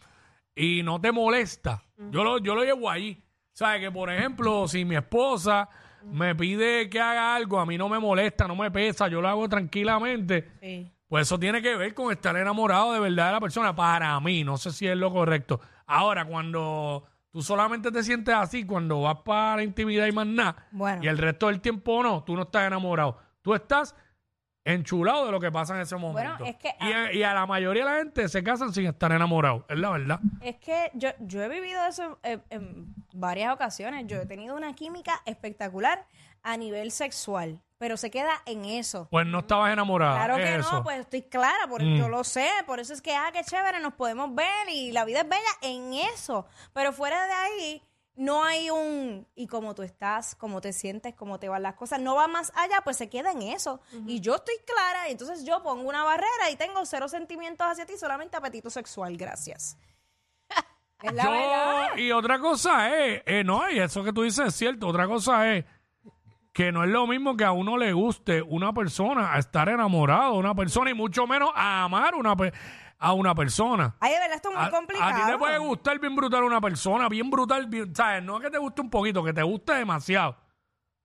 y 0.55 0.83
no 0.83 0.99
te 1.01 1.11
molesta, 1.11 1.83
yo, 2.11 2.23
lo, 2.23 2.37
yo 2.39 2.55
lo 2.55 2.63
llevo 2.63 2.89
ahí. 2.89 3.19
¿Sabes? 3.55 3.81
Que, 3.81 3.91
por 3.91 4.11
ejemplo, 4.11 4.67
si 4.67 4.83
mi 4.83 4.95
esposa 4.95 5.69
me 6.05 6.33
pide 6.33 6.89
que 6.89 6.99
haga 6.99 7.35
algo, 7.35 7.59
a 7.59 7.65
mí 7.67 7.77
no 7.77 7.87
me 7.87 7.99
molesta, 7.99 8.47
no 8.47 8.55
me 8.55 8.71
pesa, 8.71 9.07
yo 9.07 9.21
lo 9.21 9.29
hago 9.29 9.47
tranquilamente. 9.47 10.51
Sí. 10.59 10.91
Pues 11.07 11.27
eso 11.27 11.37
tiene 11.37 11.61
que 11.61 11.75
ver 11.75 11.93
con 11.93 12.11
estar 12.11 12.35
enamorado 12.35 12.93
de 12.93 12.99
verdad 12.99 13.27
de 13.27 13.31
la 13.33 13.39
persona. 13.39 13.75
Para 13.75 14.19
mí, 14.19 14.43
no 14.43 14.57
sé 14.57 14.71
si 14.71 14.87
es 14.87 14.97
lo 14.97 15.11
correcto. 15.13 15.59
Ahora, 15.85 16.25
cuando 16.25 17.05
tú 17.29 17.43
solamente 17.43 17.91
te 17.91 18.01
sientes 18.01 18.33
así, 18.33 18.65
cuando 18.65 19.01
vas 19.01 19.17
para 19.23 19.57
la 19.57 19.63
intimidad 19.63 20.07
y 20.07 20.11
más 20.11 20.25
nada, 20.25 20.67
Bueno. 20.71 21.03
y 21.03 21.07
el 21.07 21.19
resto 21.19 21.47
del 21.47 21.61
tiempo 21.61 22.01
no, 22.01 22.23
tú 22.23 22.35
no 22.35 22.41
estás 22.43 22.65
enamorado. 22.65 23.19
Tú 23.43 23.53
estás 23.53 23.95
enchulado 24.65 25.25
de 25.25 25.31
lo 25.31 25.39
que 25.39 25.51
pasa 25.51 25.75
en 25.75 25.81
ese 25.81 25.95
momento. 25.97 26.45
es 26.45 26.55
que- 26.55 26.73
y, 26.81 26.91
a, 26.91 27.13
y 27.13 27.23
a 27.23 27.33
la 27.33 27.45
mayoría 27.45 27.85
de 27.85 27.91
la 27.91 27.97
gente 27.97 28.29
se 28.29 28.43
casan 28.43 28.73
sin 28.73 28.85
estar 28.85 29.11
enamorados, 29.11 29.63
es 29.69 29.77
la 29.77 29.89
verdad. 29.89 30.19
Es 30.41 30.55
que 30.57 30.89
yo, 30.93 31.09
yo 31.19 31.41
he 31.43 31.49
vivido 31.49 31.85
eso 31.85 32.19
en, 32.23 32.41
en 32.49 32.95
varias 33.13 33.53
ocasiones. 33.53 34.05
Yo 34.07 34.17
he 34.21 34.25
tenido 34.25 34.55
una 34.55 34.73
química 34.73 35.21
espectacular 35.25 36.05
a 36.43 36.57
nivel 36.57 36.91
sexual, 36.91 37.61
pero 37.77 37.97
se 37.97 38.09
queda 38.11 38.31
en 38.45 38.65
eso. 38.65 39.07
Pues 39.11 39.25
no 39.25 39.39
estabas 39.39 39.71
enamorada. 39.73 40.15
Claro 40.15 40.35
que 40.37 40.55
eso. 40.55 40.71
no, 40.71 40.83
pues 40.83 40.99
estoy 40.99 41.23
clara, 41.23 41.67
por, 41.69 41.81
Mm. 41.83 41.95
yo 41.97 42.09
lo 42.09 42.23
sé, 42.23 42.47
por 42.65 42.79
eso 42.79 42.93
es 42.93 43.01
que, 43.01 43.13
ah, 43.15 43.29
qué 43.33 43.43
chévere, 43.43 43.79
nos 43.79 43.93
podemos 43.93 44.33
ver 44.33 44.69
y 44.69 44.91
la 44.91 45.05
vida 45.05 45.21
es 45.21 45.29
bella 45.29 45.41
en 45.61 45.93
eso. 45.93 46.45
Pero 46.73 46.91
fuera 46.93 47.25
de 47.27 47.33
ahí, 47.33 47.81
no 48.15 48.43
hay 48.43 48.69
un, 48.69 49.27
y 49.35 49.47
como 49.47 49.73
tú 49.73 49.81
estás, 49.81 50.35
cómo 50.35 50.61
te 50.61 50.71
sientes, 50.73 51.15
cómo 51.15 51.39
te 51.39 51.49
van 51.49 51.63
las 51.63 51.73
cosas, 51.75 51.99
no 51.99 52.13
va 52.15 52.27
más 52.27 52.51
allá, 52.55 52.81
pues 52.83 52.97
se 52.97 53.09
queda 53.09 53.31
en 53.31 53.41
eso. 53.41 53.81
Y 54.05 54.19
yo 54.19 54.35
estoy 54.35 54.55
clara, 54.65 55.09
y 55.09 55.13
entonces 55.13 55.43
yo 55.45 55.63
pongo 55.63 55.87
una 55.89 56.03
barrera 56.03 56.49
y 56.51 56.55
tengo 56.55 56.85
cero 56.85 57.07
sentimientos 57.07 57.65
hacia 57.67 57.85
ti, 57.85 57.93
solamente 57.97 58.37
apetito 58.37 58.69
sexual, 58.69 59.17
gracias. 59.17 59.77
Es 61.01 61.11
la 61.13 61.23
Yo- 61.25 61.31
verdad. 61.31 61.97
y 61.97 62.11
otra 62.13 62.39
cosa 62.39 62.95
es, 62.97 63.23
eh, 63.25 63.43
no, 63.43 63.69
y 63.69 63.79
eso 63.79 64.03
que 64.05 64.13
tú 64.13 64.21
dices 64.21 64.47
es 64.47 64.55
cierto, 64.55 64.87
otra 64.87 65.05
cosa 65.05 65.51
es 65.53 65.65
que 66.53 66.71
no 66.71 66.83
es 66.83 66.89
lo 66.91 67.07
mismo 67.07 67.35
que 67.35 67.43
a 67.43 67.51
uno 67.51 67.75
le 67.77 67.91
guste 67.93 68.41
una 68.41 68.71
persona, 68.73 69.33
a 69.33 69.39
estar 69.39 69.67
enamorado 69.69 70.33
de 70.33 70.37
una 70.39 70.53
persona 70.55 70.91
y 70.91 70.93
mucho 70.93 71.25
menos 71.27 71.49
a 71.55 71.83
amar 71.83 72.15
una 72.15 72.35
pe- 72.37 72.53
a 73.03 73.13
una 73.13 73.35
persona. 73.35 73.95
Ay, 73.99 74.13
de 74.13 74.19
verdad, 74.19 74.35
esto 74.35 74.49
es 74.49 74.55
muy 74.55 74.65
A, 74.65 74.69
complicado. 74.69 75.11
a 75.11 75.15
ti 75.25 75.31
te 75.31 75.37
puede 75.37 75.57
gustar 75.59 75.99
bien 75.99 76.15
brutal 76.15 76.43
una 76.43 76.61
persona, 76.61 77.09
bien 77.09 77.29
brutal, 77.29 77.67
bien- 77.67 77.93
¿sabes? 77.95 78.23
No 78.23 78.37
es 78.37 78.43
que 78.43 78.49
te 78.49 78.57
guste 78.57 78.81
un 78.81 78.89
poquito, 78.89 79.23
que 79.23 79.33
te 79.33 79.43
guste 79.43 79.73
demasiado. 79.73 80.37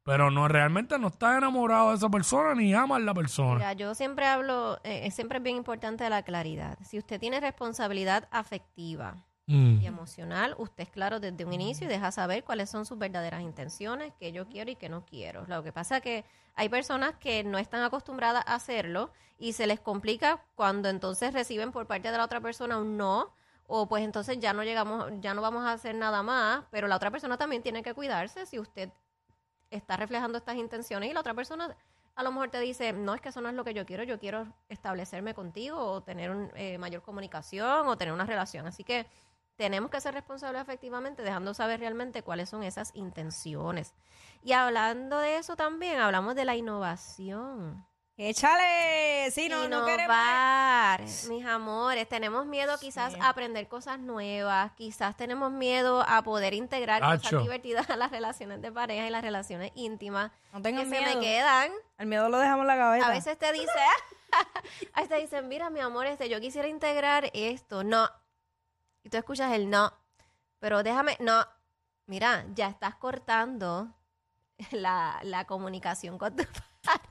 Pero 0.05 0.31
no, 0.31 0.49
realmente 0.49 0.99
no 0.99 1.09
estás 1.09 1.37
enamorado 1.37 1.91
de 1.91 1.97
esa 1.97 2.09
persona 2.09 2.55
ni 2.55 2.73
amas 2.73 2.97
a 2.97 3.01
la 3.01 3.13
persona. 3.13 3.57
Mira, 3.57 3.73
yo 3.75 3.95
siempre 3.95 4.27
hablo, 4.27 4.79
eh, 4.83 5.11
siempre 5.11 5.37
es 5.39 5.45
bien 5.45 5.57
importante 5.57 6.09
la 6.09 6.23
claridad. 6.23 6.79
Si 6.83 6.97
usted 6.99 7.21
tiene 7.21 7.41
responsabilidad 7.41 8.27
afectiva 8.31 9.17
Mm. 9.49 9.81
y 9.81 9.87
emocional, 9.87 10.55
usted 10.59 10.83
es 10.83 10.91
claro 10.91 11.21
desde 11.21 11.47
un 11.47 11.55
inicio 11.55 11.87
y 11.87 11.89
deja 11.89 12.13
saber 12.13 12.45
cuáles 12.45 12.69
son 12.69 12.85
sus 12.85 12.99
verdaderas 12.99 13.41
intenciones, 13.41 14.13
qué 14.21 14.31
yo 14.31 14.47
quiero 14.47 14.71
y 14.71 14.77
qué 14.77 14.91
no 14.91 15.07
quiero. 15.07 15.47
Lo 15.47 15.63
que 15.63 15.73
pasa 15.73 15.97
es 15.97 16.03
que 16.03 16.25
hay 16.55 16.69
personas 16.69 17.15
que 17.15 17.43
no 17.45 17.57
están 17.57 17.83
acostumbradas 17.83 18.45
a 18.47 18.57
hacerlo 18.57 19.11
y 19.39 19.55
se 19.55 19.67
les 19.67 19.81
complica 19.81 20.45
cuando 20.55 20.91
entonces 20.91 21.33
reciben 21.33 21.73
por 21.73 21.87
parte 21.87 22.11
de 22.11 22.19
la 22.19 22.25
otra 22.25 22.43
persona 22.43 22.77
un 22.77 22.99
no 22.99 23.33
o 23.67 23.89
pues 23.89 24.05
entonces 24.05 24.39
ya 24.39 24.53
no 24.53 24.65
llegamos, 24.65 25.11
ya 25.23 25.33
no 25.33 25.41
vamos 25.41 25.65
a 25.65 25.73
hacer 25.73 25.95
nada 25.95 26.23
más, 26.23 26.65
pero 26.71 26.87
la 26.87 26.97
otra 26.97 27.11
persona 27.11 27.39
también 27.39 27.63
tiene 27.63 27.83
que 27.83 27.95
cuidarse 27.95 28.45
si 28.45 28.59
usted 28.59 28.91
está 29.71 29.97
reflejando 29.97 30.37
estas 30.37 30.57
intenciones 30.57 31.09
y 31.09 31.15
la 31.15 31.21
otra 31.21 31.33
persona 31.33 31.75
a 32.19 32.23
lo 32.25 32.33
mejor 32.33 32.51
te 32.51 32.59
dice, 32.59 32.93
no, 32.93 33.15
es 33.15 33.21
que 33.21 33.29
eso 33.29 33.41
no 33.41 33.49
es 33.49 33.55
lo 33.55 33.63
que 33.63 33.75
yo 33.75 33.87
quiero, 33.87 34.03
yo 34.03 34.19
quiero 34.19 34.53
establecerme 34.69 35.35
contigo 35.35 35.79
o 35.79 36.03
tener 36.03 36.33
un, 36.33 36.51
eh, 36.57 36.77
mayor 36.77 37.01
comunicación 37.01 37.87
o 37.87 37.97
tener 37.97 38.13
una 38.13 38.27
relación. 38.27 38.67
Así 38.67 38.83
que 38.83 39.07
tenemos 39.59 39.91
que 39.91 40.01
ser 40.01 40.15
responsables 40.15 40.63
efectivamente, 40.63 41.23
dejando 41.23 41.53
saber 41.53 41.81
realmente 41.81 42.23
cuáles 42.23 42.49
son 42.49 42.63
esas 42.63 42.93
intenciones. 42.95 43.93
Y 44.45 44.53
hablando 44.53 45.19
de 45.19 45.37
eso 45.37 45.57
también, 45.57 45.99
hablamos 46.01 46.37
de 46.37 46.45
la 46.45 46.55
innovación. 46.55 47.85
Échale, 48.17 49.31
sí, 49.33 49.49
no, 49.49 49.69
no 49.69 49.85
queremos... 49.85 50.17
Innovar, 50.17 51.01
mis 51.29 51.45
amores. 51.47 52.09
Tenemos 52.09 52.47
miedo 52.47 52.77
quizás 52.79 53.15
a 53.21 53.29
aprender 53.29 53.69
cosas 53.69 53.99
nuevas, 53.99 54.73
quizás 54.73 55.17
tenemos 55.17 55.51
miedo 55.53 56.05
a 56.07 56.23
poder 56.23 56.55
integrar 56.55 57.03
Acho. 57.03 57.23
cosas 57.23 57.43
divertidas 57.43 57.91
a 57.91 57.97
las 57.97 58.11
relaciones 58.13 58.61
de 58.63 58.71
pareja 58.73 59.07
y 59.07 59.11
las 59.11 59.23
relaciones 59.23 59.73
íntimas 59.75 60.31
No 60.53 60.59
que 60.59 60.63
tengan 60.63 60.89
se 60.89 61.01
miedo. 61.01 61.15
me 61.17 61.21
quedan. 61.21 61.73
El 61.99 62.07
miedo 62.07 62.29
lo 62.29 62.39
dejamos 62.39 62.63
en 62.63 62.67
la 62.69 62.77
gaveta. 62.77 63.07
A 63.07 63.11
veces 63.11 63.37
te 63.39 63.53
dice, 63.53 63.71
a 64.95 65.01
veces 65.01 65.09
te 65.09 65.17
dicen, 65.21 65.49
mira, 65.49 65.69
mi 65.71 65.81
amor, 65.81 66.07
este, 66.07 66.29
yo 66.29 66.41
quisiera 66.41 66.69
integrar 66.69 67.31
esto. 67.35 67.83
No. 67.85 68.09
Y 69.09 69.11
tú 69.11 69.17
escuchas 69.17 69.53
el 69.55 69.71
no. 69.71 69.91
Pero 70.59 70.83
déjame, 70.83 71.17
no. 71.19 71.43
Mira, 72.05 72.45
ya 72.55 72.69
estás 72.69 72.95
cortando 72.97 73.89
la, 74.73 75.19
la 75.23 75.47
comunicación 75.47 76.19
con 76.19 76.37
tu 76.37 76.45
pareja. 76.85 77.03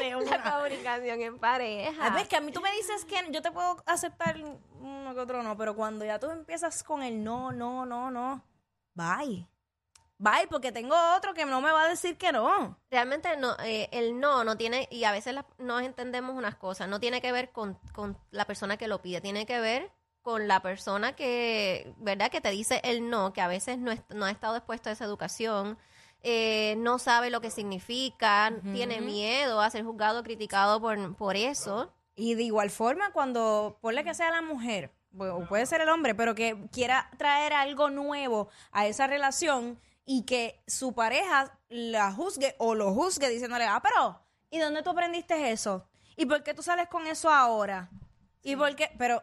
La 0.00 0.42
comunicación 0.52 1.20
en 1.22 1.38
pareja. 1.38 2.06
A 2.06 2.10
ver, 2.14 2.28
que 2.28 2.36
a 2.36 2.40
mí 2.42 2.52
tú 2.52 2.60
me 2.60 2.70
dices 2.72 3.06
que 3.06 3.26
yo 3.30 3.40
te 3.40 3.50
puedo 3.52 3.82
aceptar 3.86 4.36
uno 4.80 5.14
que 5.14 5.20
otro 5.20 5.42
no, 5.42 5.56
pero 5.56 5.74
cuando 5.74 6.04
ya 6.04 6.18
tú 6.18 6.28
empiezas 6.30 6.82
con 6.82 7.02
el 7.02 7.24
no, 7.24 7.52
no, 7.52 7.86
no, 7.86 8.10
no, 8.10 8.44
bye. 8.94 9.46
Bye, 10.18 10.46
porque 10.50 10.72
tengo 10.72 10.94
otro 11.16 11.32
que 11.32 11.46
no 11.46 11.60
me 11.62 11.72
va 11.72 11.84
a 11.84 11.88
decir 11.88 12.18
que 12.18 12.32
no. 12.32 12.78
Realmente 12.90 13.36
no, 13.38 13.56
eh, 13.60 13.88
el 13.92 14.20
no 14.20 14.44
no 14.44 14.56
tiene, 14.58 14.86
y 14.90 15.04
a 15.04 15.12
veces 15.12 15.34
la- 15.34 15.46
no 15.58 15.80
entendemos 15.80 16.34
unas 16.36 16.56
cosas, 16.56 16.88
no 16.88 17.00
tiene 17.00 17.20
que 17.22 17.32
ver 17.32 17.50
con, 17.52 17.78
con 17.94 18.18
la 18.30 18.44
persona 18.46 18.76
que 18.76 18.88
lo 18.88 19.00
pide, 19.02 19.20
tiene 19.22 19.46
que 19.46 19.60
ver 19.60 19.90
con 20.22 20.48
la 20.48 20.60
persona 20.60 21.14
que, 21.14 21.94
¿verdad? 21.98 22.30
Que 22.30 22.40
te 22.40 22.50
dice 22.50 22.80
el 22.84 23.08
no, 23.08 23.32
que 23.32 23.40
a 23.40 23.48
veces 23.48 23.78
no, 23.78 23.92
no 24.10 24.24
ha 24.26 24.30
estado 24.30 24.56
expuesto 24.56 24.88
a 24.88 24.92
esa 24.92 25.04
educación, 25.04 25.78
eh, 26.22 26.74
no 26.78 26.98
sabe 26.98 27.30
lo 27.30 27.40
que 27.40 27.50
significa, 27.50 28.52
tiene 28.72 29.00
miedo 29.00 29.60
a 29.60 29.70
ser 29.70 29.84
juzgado, 29.84 30.22
criticado 30.22 30.80
por, 30.80 31.16
por 31.16 31.36
eso. 31.36 31.92
Y 32.14 32.34
de 32.34 32.42
igual 32.42 32.70
forma, 32.70 33.12
cuando 33.12 33.78
ponle 33.80 34.04
que 34.04 34.12
sea 34.12 34.30
la 34.30 34.42
mujer, 34.42 34.92
o 35.18 35.46
puede 35.46 35.64
ser 35.64 35.80
el 35.80 35.88
hombre, 35.88 36.14
pero 36.14 36.34
que 36.34 36.68
quiera 36.72 37.10
traer 37.16 37.54
algo 37.54 37.88
nuevo 37.88 38.48
a 38.70 38.86
esa 38.86 39.06
relación 39.06 39.80
y 40.04 40.24
que 40.24 40.62
su 40.66 40.92
pareja 40.92 41.58
la 41.68 42.12
juzgue 42.12 42.54
o 42.58 42.74
lo 42.74 42.92
juzgue 42.92 43.28
diciéndole, 43.28 43.64
ah, 43.64 43.80
pero, 43.82 44.20
¿y 44.50 44.58
dónde 44.58 44.82
tú 44.82 44.90
aprendiste 44.90 45.50
eso? 45.50 45.86
¿Y 46.16 46.26
por 46.26 46.42
qué 46.42 46.52
tú 46.52 46.62
sales 46.62 46.88
con 46.88 47.06
eso 47.06 47.30
ahora? 47.30 47.88
¿Y 48.42 48.56
por 48.56 48.74
qué? 48.76 48.90
Pero, 48.98 49.22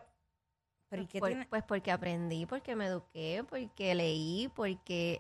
pero 0.89 1.02
¿y 1.02 1.08
qué 1.08 1.19
Por- 1.19 1.30
tiene? 1.30 1.45
Pues 1.47 1.63
porque 1.63 1.91
aprendí, 1.91 2.45
porque 2.45 2.76
me 2.76 2.86
eduqué, 2.88 3.43
porque 3.50 3.93
leí, 3.95 4.50
porque 4.56 5.17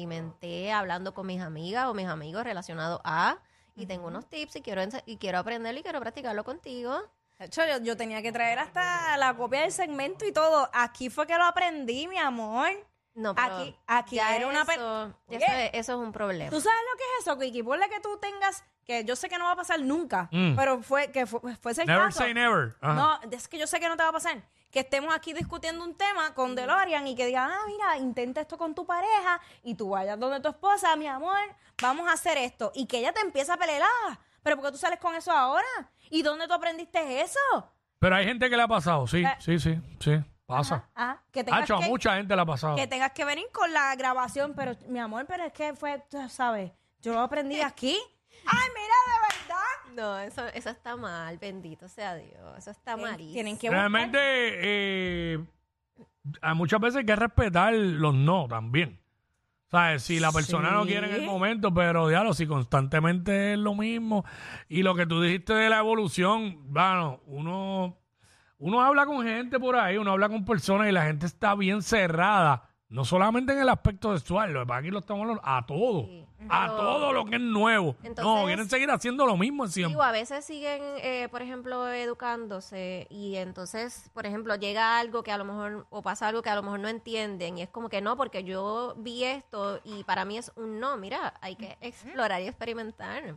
experimenté 0.00 0.72
hablando 0.72 1.14
con 1.14 1.26
mis 1.26 1.40
amigas 1.40 1.86
o 1.86 1.94
mis 1.94 2.06
amigos 2.06 2.44
relacionados 2.44 3.00
a. 3.04 3.38
y 3.76 3.86
tengo 3.86 4.08
unos 4.08 4.28
tips 4.28 4.56
y 4.56 4.60
quiero, 4.62 4.82
y 5.06 5.16
quiero 5.16 5.38
aprenderlo 5.38 5.80
y 5.80 5.82
quiero 5.82 6.00
practicarlo 6.00 6.44
contigo. 6.44 7.00
De 7.38 7.46
hecho, 7.46 7.62
yo, 7.66 7.78
yo 7.82 7.96
tenía 7.96 8.20
que 8.20 8.30
traer 8.32 8.58
hasta 8.58 9.16
la 9.16 9.34
copia 9.34 9.62
del 9.62 9.72
segmento 9.72 10.26
y 10.26 10.32
todo. 10.32 10.68
Aquí 10.74 11.08
fue 11.08 11.26
que 11.26 11.36
lo 11.38 11.44
aprendí, 11.44 12.06
mi 12.06 12.18
amor. 12.18 12.68
No, 13.14 13.34
pero 13.34 13.56
Aquí- 13.56 13.76
aquí 13.86 14.16
ya 14.16 14.36
era 14.36 14.46
una 14.46 14.62
eso, 14.62 15.14
Oye. 15.28 15.36
eso, 15.38 15.52
es, 15.52 15.70
eso 15.72 15.92
es 15.94 15.98
un 16.06 16.12
problema. 16.12 16.50
¿Tú 16.50 16.60
sabes 16.60 16.78
lo 16.92 16.96
que 16.98 17.04
es 17.04 17.26
eso, 17.26 17.38
Kiki? 17.38 17.62
Ponle 17.62 17.88
que 17.88 18.00
tú 18.00 18.18
tengas, 18.20 18.62
que 18.84 19.04
yo 19.04 19.16
sé 19.16 19.28
que 19.30 19.38
no 19.38 19.44
va 19.46 19.52
a 19.52 19.56
pasar 19.56 19.80
nunca, 19.80 20.28
Mm. 20.30 20.54
pero 20.56 20.82
fue 20.82 21.10
que 21.10 21.24
fue, 21.26 21.56
fuese 21.56 21.82
el 21.82 21.86
Never 21.88 22.04
caso. 22.06 22.18
say 22.18 22.34
never. 22.34 22.76
No, 22.82 23.18
es 23.30 23.48
que 23.48 23.58
yo 23.58 23.66
sé 23.66 23.80
que 23.80 23.88
no 23.88 23.96
te 23.96 24.02
va 24.02 24.10
a 24.10 24.12
pasar. 24.12 24.42
Que 24.70 24.80
estemos 24.80 25.14
aquí 25.14 25.32
discutiendo 25.32 25.84
un 25.84 25.94
tema 25.96 26.32
con 26.34 26.54
DeLorean 26.54 27.06
y 27.08 27.16
que 27.16 27.26
digan, 27.26 27.50
ah, 27.50 27.62
mira, 27.66 27.96
intenta 27.98 28.40
esto 28.40 28.56
con 28.56 28.74
tu 28.74 28.86
pareja 28.86 29.40
y 29.64 29.74
tú 29.74 29.90
vayas 29.90 30.18
donde 30.18 30.40
tu 30.40 30.48
esposa, 30.48 30.94
mi 30.96 31.06
amor, 31.08 31.38
vamos 31.82 32.08
a 32.08 32.12
hacer 32.12 32.38
esto. 32.38 32.70
Y 32.74 32.86
que 32.86 32.98
ella 32.98 33.12
te 33.12 33.20
empieza 33.20 33.54
a 33.54 33.56
pelear. 33.56 33.82
"Ah, 33.82 34.18
Pero 34.42 34.56
¿por 34.56 34.64
qué 34.66 34.72
tú 34.72 34.78
sales 34.78 34.98
con 35.00 35.14
eso 35.14 35.30
ahora? 35.32 35.66
¿Y 36.08 36.22
dónde 36.22 36.46
tú 36.48 36.54
aprendiste 36.54 37.20
eso? 37.20 37.38
Pero 37.98 38.16
hay 38.16 38.24
gente 38.24 38.48
que 38.48 38.56
le 38.56 38.62
ha 38.62 38.68
pasado, 38.68 39.06
sí, 39.06 39.22
Eh. 39.22 39.36
sí, 39.38 39.58
sí, 39.58 39.78
sí. 40.00 40.12
Pasa. 40.46 40.88
Ah, 40.96 41.18
que 41.30 41.44
tengas 41.44 41.62
Hacho, 41.64 41.76
a 41.76 41.80
que- 41.80 41.88
mucha 41.88 42.16
gente 42.16 42.34
le 42.34 42.40
ha 42.42 42.46
pasado. 42.46 42.74
que 42.76 42.86
tengas 42.86 43.12
que 43.12 43.24
venir 43.26 43.46
con 43.52 43.70
la 43.72 43.94
grabación, 43.96 44.54
pero 44.56 44.72
mi 44.88 44.98
amor, 44.98 45.26
pero 45.26 45.44
es 45.44 45.52
que 45.52 45.74
fue, 45.74 46.02
tú 46.10 46.16
sabes, 46.30 46.72
yo 47.00 47.12
lo 47.12 47.20
aprendí 47.20 47.60
aquí. 47.60 48.00
Ay, 48.46 48.68
mira. 48.74 48.94
No, 49.94 50.18
eso, 50.18 50.46
eso 50.54 50.70
está 50.70 50.96
mal, 50.96 51.38
bendito 51.38 51.88
sea 51.88 52.14
Dios. 52.14 52.58
Eso 52.58 52.70
está 52.70 52.96
malísimo. 52.96 53.32
Tienen 53.32 53.58
que 53.58 53.68
buscar. 53.68 53.90
Realmente, 53.90 54.18
eh, 54.20 55.44
a 56.40 56.54
muchas 56.54 56.80
veces 56.80 56.98
hay 56.98 57.06
que 57.06 57.16
respetar 57.16 57.74
los 57.74 58.14
no 58.14 58.46
también. 58.48 59.00
¿Sabes? 59.70 60.02
Si 60.02 60.18
la 60.18 60.32
persona 60.32 60.72
no 60.72 60.84
quiere 60.84 61.08
en 61.08 61.22
el 61.22 61.26
momento, 61.26 61.72
pero 61.72 62.08
diablo, 62.08 62.34
si 62.34 62.44
constantemente 62.44 63.52
es 63.52 63.58
lo 63.58 63.76
mismo. 63.76 64.24
Y 64.68 64.82
lo 64.82 64.96
que 64.96 65.06
tú 65.06 65.22
dijiste 65.22 65.54
de 65.54 65.70
la 65.70 65.78
evolución, 65.78 66.72
bueno, 66.72 67.20
uno, 67.26 67.96
uno 68.58 68.82
habla 68.82 69.06
con 69.06 69.24
gente 69.24 69.60
por 69.60 69.76
ahí, 69.76 69.96
uno 69.96 70.10
habla 70.10 70.28
con 70.28 70.44
personas 70.44 70.88
y 70.88 70.92
la 70.92 71.04
gente 71.04 71.26
está 71.26 71.54
bien 71.54 71.82
cerrada. 71.82 72.68
No 72.88 73.04
solamente 73.04 73.52
en 73.52 73.60
el 73.60 73.68
aspecto 73.68 74.16
sexual, 74.18 74.52
lo 74.52 74.60
que 74.60 74.66
pasa 74.66 74.78
es 74.78 74.82
que 74.82 74.88
aquí 74.88 74.92
lo 74.92 74.98
estamos 74.98 75.22
hablando 75.22 75.42
a 75.44 75.64
todo. 75.64 76.06
Sí. 76.06 76.26
A 76.48 76.68
todo 76.68 77.12
lo 77.12 77.24
que 77.26 77.36
es 77.36 77.40
nuevo. 77.42 77.96
no, 78.00 78.08
Entonces- 78.08 78.46
quieren 78.46 78.68
seguir 78.70 78.90
haciendo 78.90 79.26
lo 79.26 79.36
mismo 79.36 79.66
siempre. 79.66 79.90
Digo, 79.92 80.02
a 80.02 80.12
veces 80.12 80.44
siguen, 80.44 80.82
eh, 80.98 81.28
por 81.30 81.42
ejemplo, 81.42 81.88
educándose 81.92 83.06
y 83.10 83.36
entonces, 83.36 84.10
por 84.14 84.26
ejemplo, 84.26 84.54
llega 84.56 84.98
algo 84.98 85.22
que 85.22 85.32
a 85.32 85.38
lo 85.38 85.44
mejor, 85.44 85.86
o 85.90 86.02
pasa 86.02 86.28
algo 86.28 86.42
que 86.42 86.50
a 86.50 86.54
lo 86.56 86.62
mejor 86.62 86.80
no 86.80 86.88
entienden 86.88 87.58
y 87.58 87.62
es 87.62 87.68
como 87.68 87.88
que 87.88 88.00
no, 88.00 88.16
porque 88.16 88.44
yo 88.44 88.94
vi 88.96 89.24
esto 89.24 89.80
y 89.84 90.04
para 90.04 90.24
mí 90.24 90.38
es 90.38 90.50
un 90.56 90.80
no, 90.80 90.96
mira, 90.96 91.34
hay 91.40 91.56
que 91.56 91.76
explorar 91.80 92.40
y 92.42 92.46
experimentar. 92.48 93.36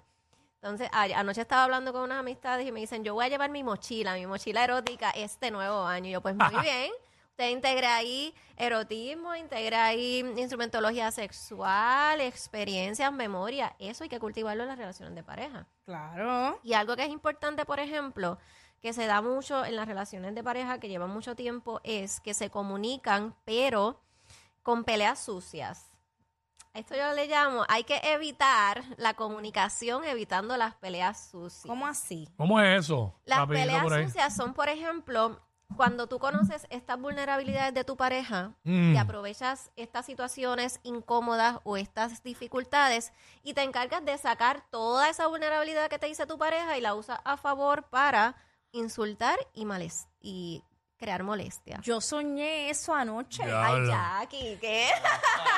Entonces, 0.62 0.88
a- 0.94 1.20
anoche 1.20 1.42
estaba 1.42 1.66
hablando 1.66 1.92
con 1.92 2.04
unas 2.04 2.20
amistades 2.20 2.66
y 2.66 2.72
me 2.72 2.80
dicen, 2.80 3.04
yo 3.04 3.14
voy 3.16 3.26
a 3.26 3.28
llevar 3.28 3.50
mi 3.50 3.64
mochila, 3.64 4.14
mi 4.14 4.26
mochila 4.26 4.64
erótica 4.64 5.10
este 5.12 5.52
nuevo 5.52 5.86
año. 5.86 6.08
Y 6.08 6.12
yo, 6.14 6.22
pues 6.22 6.36
muy 6.36 6.46
bien. 6.62 6.92
Usted 7.34 7.50
integra 7.50 7.96
ahí 7.96 8.32
erotismo, 8.58 9.34
integra 9.36 9.86
ahí 9.86 10.20
instrumentología 10.38 11.10
sexual, 11.10 12.22
experiencias, 12.22 13.12
memoria. 13.12 13.76
Eso 13.80 14.04
hay 14.04 14.10
que 14.12 14.20
cultivarlo 14.20 14.62
en 14.62 14.70
las 14.70 14.78
relaciones 14.78 15.16
de 15.16 15.24
pareja. 15.24 15.66
Claro. 15.84 16.60
Y 16.62 16.74
algo 16.74 16.96
que 16.96 17.06
es 17.06 17.10
importante, 17.10 17.66
por 17.66 17.80
ejemplo, 17.80 18.38
que 18.84 18.94
se 18.94 19.08
da 19.08 19.24
mucho 19.24 19.66
en 19.66 19.76
las 19.76 19.88
relaciones 19.88 20.36
de 20.36 20.44
pareja 20.44 20.78
que 20.80 20.90
llevan 20.90 21.10
mucho 21.10 21.36
tiempo, 21.36 21.82
es 21.84 22.20
que 22.20 22.36
se 22.36 22.52
comunican, 22.52 23.36
pero 23.46 24.00
con 24.62 24.84
peleas 24.84 25.18
sucias. 25.18 25.90
Esto 26.76 26.96
yo 26.96 27.14
le 27.14 27.26
llamo, 27.26 27.66
hay 27.68 27.84
que 27.84 28.00
evitar 28.04 28.84
la 28.98 29.16
comunicación 29.16 30.04
evitando 30.04 30.56
las 30.56 30.76
peleas 30.76 31.32
sucias. 31.32 31.66
¿Cómo 31.66 31.88
así? 31.88 32.30
¿Cómo 32.38 32.62
es 32.62 32.82
eso? 32.82 33.20
Las 33.26 33.40
Rapidito 33.40 33.66
peleas 33.66 33.84
por 33.84 33.94
ahí. 33.94 34.06
sucias 34.06 34.36
son, 34.36 34.54
por 34.54 34.70
ejemplo, 34.70 35.42
cuando 35.76 36.08
tú 36.08 36.20
conoces 36.20 36.66
estas 36.70 37.00
vulnerabilidades 37.00 37.74
de 37.74 37.84
tu 37.84 37.96
pareja 37.98 38.52
Mm. 38.64 38.94
y 38.94 38.98
aprovechas 38.98 39.72
estas 39.76 40.06
situaciones 40.06 40.80
incómodas 40.84 41.60
o 41.64 41.78
estas 41.78 42.24
dificultades 42.24 43.12
y 43.44 43.54
te 43.54 43.62
encargas 43.64 44.04
de 44.06 44.18
sacar 44.18 44.64
toda 44.70 45.10
esa 45.10 45.28
vulnerabilidad 45.28 45.90
que 45.90 46.00
te 46.00 46.08
dice 46.08 46.26
tu 46.26 46.38
pareja 46.38 46.78
y 46.78 46.82
la 46.82 46.94
usas 46.96 47.20
a 47.26 47.38
favor 47.38 47.84
para 47.90 48.36
insultar 48.72 49.38
y, 49.54 49.66
males 49.66 50.08
y 50.22 50.64
crear 50.98 51.24
molestia. 51.24 51.80
Yo 51.82 52.00
soñé 52.00 52.70
eso 52.70 52.94
anoche. 52.96 53.44
Ya. 53.46 53.66
Ay. 53.68 53.88
Jackie, 53.88 54.58
¿qué? 54.62 54.88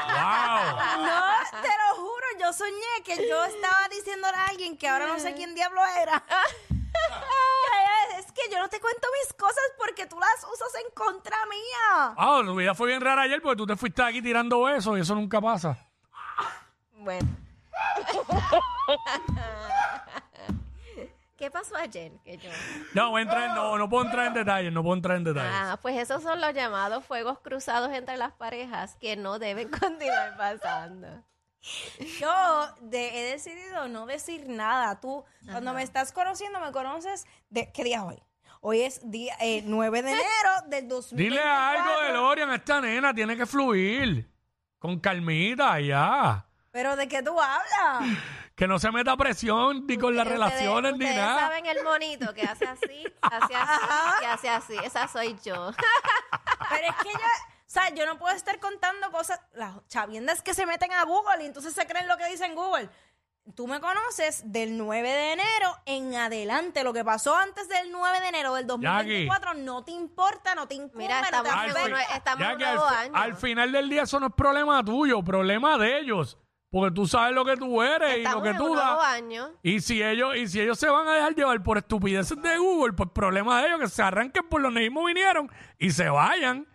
¡Wow! 0.08 1.06
No, 1.06 1.62
te 1.62 1.68
lo 1.68 1.96
juro, 2.02 2.26
yo 2.40 2.52
soñé 2.54 3.04
que 3.04 3.28
yo 3.30 3.44
estaba 3.46 3.88
diciéndole 3.90 4.36
a 4.38 4.48
alguien 4.48 4.76
que 4.78 4.88
ahora 4.88 5.08
no 5.08 5.20
sé 5.20 5.34
quién 5.36 5.54
diablo 5.56 5.82
era. 6.02 6.24
Que 8.46 8.52
yo 8.52 8.60
no 8.60 8.70
te 8.70 8.80
cuento 8.80 9.08
mis 9.24 9.34
cosas 9.34 9.64
porque 9.78 10.06
tú 10.06 10.20
las 10.20 10.44
usas 10.54 10.70
en 10.86 10.92
contra 10.94 11.36
mía. 11.48 12.14
Ah, 12.18 12.42
tu 12.46 12.56
vida 12.56 12.76
fue 12.76 12.88
bien 12.90 13.02
rara 13.02 13.24
ayer 13.24 13.42
porque 13.42 13.58
tú 13.58 13.66
te 13.66 13.76
fuiste 13.76 14.04
aquí 14.04 14.22
tirando 14.22 14.62
besos 14.64 14.98
y 14.98 15.02
eso 15.02 15.16
nunca 15.16 15.42
pasa. 15.42 15.78
Bueno. 16.94 17.28
¿Qué 21.38 21.52
pasó 21.52 21.76
ayer? 21.76 22.14
Que 22.24 22.38
yo... 22.38 22.50
No, 22.94 23.10
voy 23.12 23.20
a 23.20 23.24
entrar, 23.24 23.44
en- 23.50 23.56
no, 23.56 23.78
no 23.78 23.90
puedo 23.90 24.06
entrar 24.06 24.28
en 24.28 24.34
detalles, 24.34 24.72
no 24.72 24.82
puedo 24.84 24.96
entrar 24.96 25.18
en 25.18 25.26
detalles. 25.26 25.52
Ah, 25.54 25.78
pues 25.82 25.98
esos 25.98 26.24
son 26.24 26.40
los 26.40 26.54
llamados 26.54 27.04
fuegos 27.06 27.40
cruzados 27.40 27.92
entre 27.92 28.16
las 28.16 28.32
parejas 28.34 28.96
que 29.02 29.18
no 29.18 29.38
deben 29.38 29.70
continuar 29.80 30.38
pasando. 30.38 31.08
Yo 32.20 32.32
de- 32.82 33.20
he 33.20 33.32
decidido 33.32 33.88
no 33.90 34.06
decir 34.06 34.48
nada. 34.48 35.00
Tú, 35.02 35.26
cuando 35.52 35.74
me 35.74 35.84
estás 35.84 36.14
conociendo, 36.14 36.60
me 36.62 36.72
conoces 36.72 37.26
de 37.50 37.70
qué 37.74 37.84
día 37.84 37.98
es 37.98 38.04
hoy. 38.04 38.24
Hoy 38.68 38.82
es 38.82 39.00
día 39.12 39.36
eh, 39.42 39.62
9 39.64 40.02
de 40.02 40.10
enero 40.10 40.52
del 40.66 40.88
2024. 40.88 41.16
Dile 41.18 41.40
algo 41.40 42.02
de 42.02 42.12
Lorian 42.14 42.50
a 42.50 42.56
esta 42.56 42.82
nena, 42.82 43.14
tiene 43.14 43.38
que 43.38 43.46
fluir. 43.46 44.28
Con 44.80 45.00
calmita, 45.00 45.80
ya. 45.80 46.48
Pero 46.72 46.96
de 46.96 47.08
qué 47.08 47.22
tú 47.22 47.40
hablas. 47.40 48.18
Que 48.56 48.68
no 48.68 48.80
se 48.80 48.92
meta 48.92 49.16
presión 49.18 49.86
ni 49.86 49.98
con 50.00 50.16
las 50.16 50.26
Ustedes- 50.26 50.40
relaciones 50.50 50.94
ni 50.94 51.06
ustedes 51.06 51.16
nada. 51.16 51.40
saben 51.42 51.66
el 51.68 51.84
monito 51.84 52.34
que 52.34 52.42
hace 52.42 52.66
así, 52.66 53.04
hace 53.22 53.54
así, 53.54 54.20
que 54.20 54.26
hace 54.26 54.50
así. 54.50 54.76
Esa 54.84 55.08
soy 55.10 55.38
yo. 55.44 55.72
Pero 56.72 56.88
es 56.88 56.96
que 57.04 57.10
yo, 57.12 57.20
o 57.20 57.68
sea, 57.68 57.90
yo 57.94 58.08
no 58.08 58.18
puedo 58.18 58.36
estar 58.36 58.60
contando 58.60 59.12
cosas. 59.12 59.40
Las 59.54 59.76
chaviendas 59.90 60.42
que 60.42 60.56
se 60.56 60.66
meten 60.66 60.92
a 60.92 61.04
Google 61.04 61.44
y 61.44 61.46
entonces 61.46 61.72
se 61.76 61.86
creen 61.86 62.08
lo 62.08 62.18
que 62.18 62.26
dice 62.30 62.46
en 62.46 62.56
Google. 62.56 62.90
Tú 63.54 63.68
me 63.68 63.80
conoces 63.80 64.42
del 64.52 64.76
9 64.76 65.08
de 65.08 65.34
enero 65.34 65.70
en 65.86 66.16
adelante. 66.16 66.84
Lo 66.84 66.94
que 66.94 67.06
pasó 67.06 67.36
antes 67.36 67.70
del 67.70 67.92
9 67.92 68.20
de 68.22 68.28
enero 68.28 68.56
del 68.56 68.66
2024 68.66 69.54
no 69.54 69.84
te 69.84 69.92
importa, 69.92 70.56
no 70.56 70.68
te 70.68 70.74
incumbe, 70.74 71.04
Mira, 71.04 71.22
no 71.22 71.28
te 71.28 71.28
estamos 71.28 71.54
Al 71.54 71.70
estamos 72.16 72.44
al, 72.44 72.96
año. 72.98 73.12
al 73.16 73.36
final 73.36 73.72
del 73.72 73.88
día 73.88 74.04
eso 74.04 74.20
no 74.20 74.28
es 74.28 74.34
problema 74.34 74.84
tuyo, 74.84 75.24
problema 75.24 75.78
de 75.78 76.00
ellos. 76.00 76.40
Porque 76.72 76.94
tú 76.94 77.08
sabes 77.08 77.34
lo 77.34 77.46
que 77.46 77.56
tú 77.56 77.82
eres 77.82 78.18
y 78.18 78.24
lo 78.24 78.28
Estamos 78.30 78.44
que 78.44 78.54
tú 78.56 78.76
das. 78.76 79.06
año. 79.06 79.50
Y 79.62 79.80
si 79.80 80.02
ellos, 80.04 80.36
y 80.36 80.48
si 80.48 80.60
ellos 80.60 80.78
se 80.80 80.90
van 80.90 81.08
a 81.08 81.14
dejar 81.14 81.36
llevar 81.36 81.62
por 81.62 81.78
estupideces 81.78 82.42
de 82.42 82.58
Google, 82.58 82.94
pues 82.94 83.10
problema 83.14 83.62
de 83.62 83.68
ellos, 83.68 83.80
que 83.80 83.88
se 83.88 84.02
arranquen 84.02 84.50
por 84.50 84.62
donde 84.62 84.82
mismo 84.82 85.06
vinieron 85.06 85.50
y 85.78 85.92
se 85.92 86.10
vayan. 86.10 86.68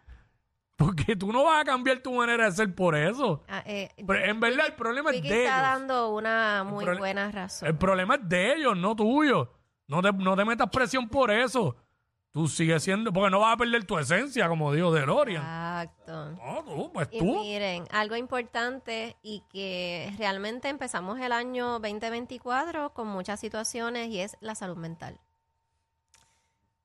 Porque 0.80 1.14
tú 1.14 1.30
no 1.32 1.44
vas 1.44 1.60
a 1.60 1.64
cambiar 1.64 1.98
tu 2.00 2.12
manera 2.14 2.46
de 2.46 2.52
ser 2.52 2.74
por 2.74 2.96
eso. 2.96 3.42
Ah, 3.48 3.62
eh, 3.66 3.90
Pero 4.06 4.24
en 4.24 4.40
verdad 4.40 4.66
el 4.66 4.72
problema 4.74 5.10
es 5.10 5.16
Vicky 5.16 5.28
de 5.28 5.44
está 5.44 5.58
ellos. 5.58 5.68
dando 5.80 6.14
una 6.14 6.64
muy 6.64 6.84
prole- 6.86 6.98
buena 6.98 7.30
razón. 7.30 7.68
El 7.68 7.76
problema 7.76 8.14
es 8.14 8.28
de 8.28 8.54
ellos, 8.54 8.76
no 8.78 8.96
tuyo. 8.96 9.52
No 9.86 10.00
te, 10.00 10.10
no 10.12 10.34
te 10.36 10.44
metas 10.44 10.70
presión 10.70 11.08
por 11.08 11.30
eso. 11.30 11.76
Tú 12.32 12.46
sigues 12.46 12.82
siendo, 12.84 13.12
porque 13.12 13.28
no 13.30 13.40
vas 13.40 13.54
a 13.54 13.56
perder 13.56 13.84
tu 13.84 13.98
esencia, 13.98 14.48
como 14.48 14.72
dijo 14.72 14.92
DeLorean. 14.92 15.42
Exacto. 15.42 16.30
No, 16.30 16.64
tú, 16.64 16.92
pues 16.92 17.08
Y 17.10 17.18
tú. 17.18 17.40
miren, 17.40 17.84
algo 17.90 18.14
importante 18.16 19.16
y 19.20 19.42
que 19.52 20.12
realmente 20.16 20.68
empezamos 20.68 21.18
el 21.20 21.32
año 21.32 21.80
2024 21.80 22.94
con 22.94 23.08
muchas 23.08 23.40
situaciones 23.40 24.08
y 24.08 24.20
es 24.20 24.36
la 24.40 24.54
salud 24.54 24.76
mental. 24.76 25.18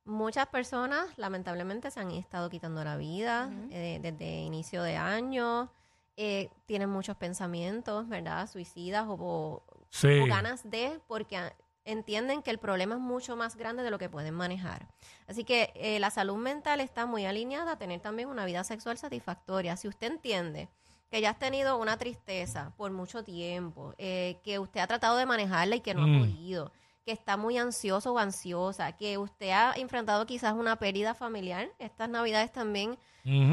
Muchas 0.05 0.47
personas 0.47 1.07
lamentablemente 1.17 1.89
se 1.89 1.99
han 1.99 2.11
estado 2.11 2.49
quitando 2.49 2.83
la 2.83 2.95
vida 2.95 3.49
eh, 3.71 3.99
desde 4.01 4.41
inicio 4.41 4.83
de 4.83 4.97
año, 4.97 5.69
eh, 6.15 6.49
tienen 6.67 6.89
muchos 6.89 7.17
pensamientos, 7.17 8.07
¿verdad? 8.07 8.47
Suicidas 8.49 9.05
o, 9.07 9.13
o- 9.19 9.63
Sí. 9.89 10.19
o 10.19 10.25
ganas 10.27 10.69
de, 10.69 10.99
porque 11.07 11.39
entienden 11.85 12.41
que 12.43 12.51
el 12.51 12.57
problema 12.59 12.95
es 12.95 13.01
mucho 13.01 13.35
más 13.35 13.55
grande 13.55 13.81
de 13.81 13.89
lo 13.89 13.97
que 13.97 14.09
pueden 14.09 14.33
manejar. 14.33 14.87
Así 15.27 15.43
que 15.43 15.71
eh, 15.75 15.99
la 15.99 16.09
salud 16.11 16.35
mental 16.37 16.81
está 16.81 17.05
muy 17.05 17.25
alineada 17.25 17.73
a 17.73 17.77
tener 17.77 17.99
también 18.01 18.27
una 18.29 18.45
vida 18.45 18.63
sexual 18.63 18.97
satisfactoria. 18.97 19.75
Si 19.77 19.87
usted 19.87 20.11
entiende 20.11 20.67
que 21.09 21.21
ya 21.21 21.29
has 21.31 21.39
tenido 21.39 21.77
una 21.77 21.97
tristeza 21.97 22.73
por 22.77 22.91
mucho 22.91 23.23
tiempo, 23.23 23.93
eh, 23.97 24.39
que 24.43 24.59
usted 24.59 24.81
ha 24.81 24.87
tratado 24.87 25.17
de 25.17 25.25
manejarla 25.25 25.75
y 25.77 25.81
que 25.81 25.93
no 25.93 26.05
Mm. 26.07 26.15
ha 26.15 26.19
podido, 26.19 26.71
que 27.05 27.11
está 27.11 27.37
muy 27.37 27.57
ansioso 27.57 28.13
o 28.13 28.17
ansiosa, 28.17 28.91
que 28.93 29.17
usted 29.17 29.51
ha 29.51 29.73
enfrentado 29.75 30.25
quizás 30.25 30.53
una 30.53 30.75
pérdida 30.77 31.13
familiar, 31.13 31.69
estas 31.79 32.09
navidades 32.09 32.51
también 32.51 32.97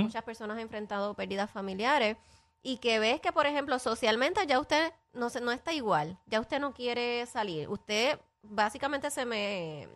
muchas 0.03 0.23
personas 0.25 0.57
han 0.57 0.63
enfrentado 0.63 1.15
pérdidas 1.15 1.51
familiares. 1.51 2.17
y 2.65 2.77
que 2.79 3.01
ves 3.01 3.21
que, 3.21 3.33
por 3.33 3.47
ejemplo, 3.47 3.77
socialmente 3.81 4.47
ya 4.47 4.61
usted 4.61 4.93
no, 5.15 5.31
se- 5.31 5.41
no 5.41 5.51
está 5.51 5.73
igual, 5.73 6.17
ya 6.27 6.39
usted 6.39 6.61
no 6.61 6.73
quiere 6.73 7.27
salir, 7.27 7.69
usted 7.69 8.21
básicamente 8.43 9.11
se 9.11 9.25
me, 9.27 9.89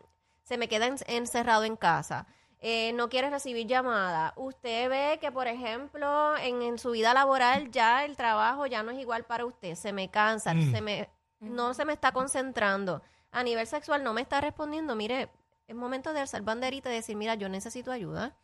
se 0.43 0.59
me 0.59 0.67
queda 0.69 0.87
en- 0.87 0.97
encerrado 1.07 1.63
en 1.65 1.77
casa. 1.77 2.27
eh, 2.59 2.93
no 2.95 3.09
quiere 3.09 3.29
recibir 3.31 3.67
llamadas. 3.69 4.33
Usted 4.37 4.89
ve 4.89 5.19
que, 5.21 5.31
por 5.31 5.47
ejemplo, 5.47 6.37
en, 6.39 6.63
en 6.63 6.79
su 6.79 6.91
vida 6.93 7.13
laboral 7.15 7.71
ya 7.71 8.05
el 8.05 8.17
trabajo 8.17 8.67
ya 8.67 8.83
no 8.83 8.91
es 8.91 8.99
igual 8.99 9.25
para 9.25 9.45
usted. 9.45 9.75
Se 9.77 9.93
me 9.93 10.11
cansa, 10.11 10.53
se 10.73 10.81
me, 10.81 11.09
no 11.39 11.75
se 11.75 11.85
me 11.85 11.93
está 11.93 12.11
concentrando. 12.13 13.03
A 13.33 13.43
nivel 13.43 13.67
sexual 13.67 14.03
no 14.03 14.13
me 14.13 14.23
está 14.23 14.41
respondiendo. 14.41 14.97
Mire, 14.97 15.29
es 15.67 15.75
momento 15.75 16.13
de 16.13 16.21
alzar 16.21 16.43
banderita 16.43 16.91
y 16.91 16.95
decir, 16.95 17.17
mira, 17.17 17.35
yo 17.35 17.49
necesito 17.49 17.93
ayuda. 17.93 18.37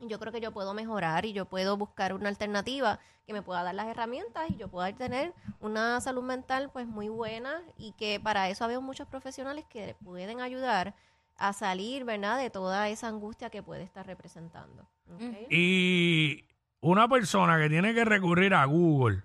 Yo 0.00 0.18
creo 0.18 0.32
que 0.32 0.40
yo 0.40 0.52
puedo 0.52 0.74
mejorar 0.74 1.24
y 1.24 1.32
yo 1.32 1.46
puedo 1.46 1.76
buscar 1.76 2.12
una 2.12 2.28
alternativa 2.28 2.98
que 3.26 3.32
me 3.32 3.42
pueda 3.42 3.62
dar 3.62 3.74
las 3.74 3.86
herramientas 3.86 4.50
y 4.50 4.56
yo 4.56 4.68
pueda 4.68 4.92
tener 4.92 5.32
una 5.60 6.00
salud 6.00 6.22
mental 6.22 6.70
pues 6.72 6.86
muy 6.86 7.08
buena 7.08 7.62
y 7.78 7.92
que 7.92 8.20
para 8.20 8.50
eso 8.50 8.64
había 8.64 8.80
muchos 8.80 9.06
profesionales 9.08 9.64
que 9.68 9.96
pueden 10.04 10.40
ayudar 10.40 10.94
a 11.36 11.52
salir, 11.52 12.04
¿verdad?, 12.04 12.38
de 12.38 12.50
toda 12.50 12.88
esa 12.88 13.08
angustia 13.08 13.50
que 13.50 13.62
puede 13.62 13.82
estar 13.82 14.06
representando. 14.06 14.86
Y 15.48 16.44
una 16.80 17.08
persona 17.08 17.58
que 17.58 17.68
tiene 17.68 17.94
que 17.94 18.04
recurrir 18.04 18.54
a 18.54 18.64
Google, 18.66 19.22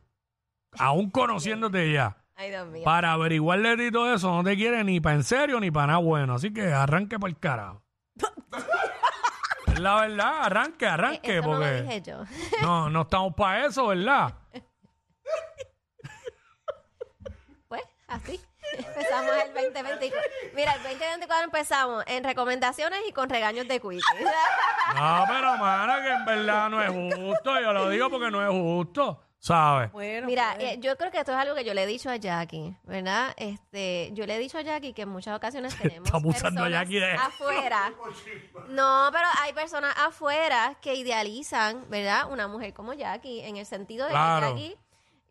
aún 0.77 1.09
conociéndote 1.09 1.91
ya, 1.91 2.18
Ay, 2.39 2.51
Dios 2.51 2.67
mío. 2.67 2.83
para 2.85 3.11
averiguarle 3.11 3.75
de 3.75 3.91
todo 3.91 4.13
eso, 4.13 4.31
no 4.31 4.45
te 4.45 4.55
quiere 4.55 4.81
ni 4.85 5.01
para 5.01 5.15
en 5.15 5.25
serio 5.25 5.59
ni 5.59 5.71
para 5.71 5.87
nada 5.87 5.99
bueno. 5.99 6.35
Así 6.35 6.53
que 6.53 6.71
arranque 6.71 7.19
para 7.19 7.31
el 7.31 7.37
carajo. 7.37 7.83
es 9.67 9.79
la 9.79 9.95
verdad, 10.01 10.45
arranque, 10.45 10.85
arranque, 10.87 11.39
eso 11.39 11.47
no 11.47 11.53
lo 11.55 11.59
porque 11.59 11.81
dije 11.81 12.01
yo. 12.01 12.23
no, 12.61 12.89
no 12.89 13.01
estamos 13.01 13.35
para 13.35 13.65
eso, 13.65 13.87
¿verdad? 13.87 14.33
Pues 17.67 17.83
así. 18.07 18.39
Empezamos 18.77 19.31
el 19.45 19.53
2024. 19.53 20.31
Mira, 20.53 20.71
el 20.75 20.83
2024 20.83 21.43
empezamos 21.43 22.03
en 22.07 22.23
recomendaciones 22.23 23.01
y 23.05 23.11
con 23.11 23.29
regaños 23.29 23.67
de 23.67 23.81
Quickie. 23.81 23.99
No, 24.95 25.25
pero 25.27 25.57
mano, 25.57 26.01
que 26.01 26.09
en 26.09 26.25
verdad 26.25 26.69
no 26.69 26.81
es 26.81 26.89
justo. 26.89 27.59
Yo 27.59 27.73
lo 27.73 27.89
digo 27.89 28.09
porque 28.09 28.31
no 28.31 28.41
es 28.41 28.49
justo, 28.49 29.28
¿sabes? 29.39 29.91
Bueno, 29.91 30.27
Mira, 30.27 30.53
pues, 30.55 30.73
eh, 30.73 30.77
yo 30.79 30.95
creo 30.97 31.11
que 31.11 31.17
esto 31.19 31.31
es 31.31 31.37
algo 31.37 31.55
que 31.55 31.63
yo 31.63 31.73
le 31.73 31.83
he 31.83 31.87
dicho 31.87 32.09
a 32.09 32.17
Jackie, 32.17 32.75
¿verdad? 32.83 33.33
Este, 33.37 34.11
yo 34.13 34.25
le 34.25 34.35
he 34.35 34.39
dicho 34.39 34.57
a 34.57 34.61
Jackie 34.61 34.93
que 34.93 35.03
en 35.03 35.09
muchas 35.09 35.35
ocasiones 35.35 35.75
tenemos 35.81 36.05
Estamos 36.07 36.35
usando 36.35 36.61
a 36.61 36.65
personas 36.65 36.71
Jackie 36.89 36.99
de- 36.99 37.11
afuera. 37.13 37.93
No, 38.69 39.09
pero 39.11 39.25
hay 39.41 39.53
personas 39.53 39.95
afuera 39.97 40.75
que 40.81 40.93
idealizan, 40.95 41.85
¿verdad? 41.89 42.31
Una 42.31 42.47
mujer 42.47 42.73
como 42.73 42.93
Jackie, 42.93 43.41
en 43.41 43.57
el 43.57 43.65
sentido 43.65 44.05
de 44.05 44.11
Claro. 44.11 44.55
que 44.55 44.61
Jackie 44.61 44.77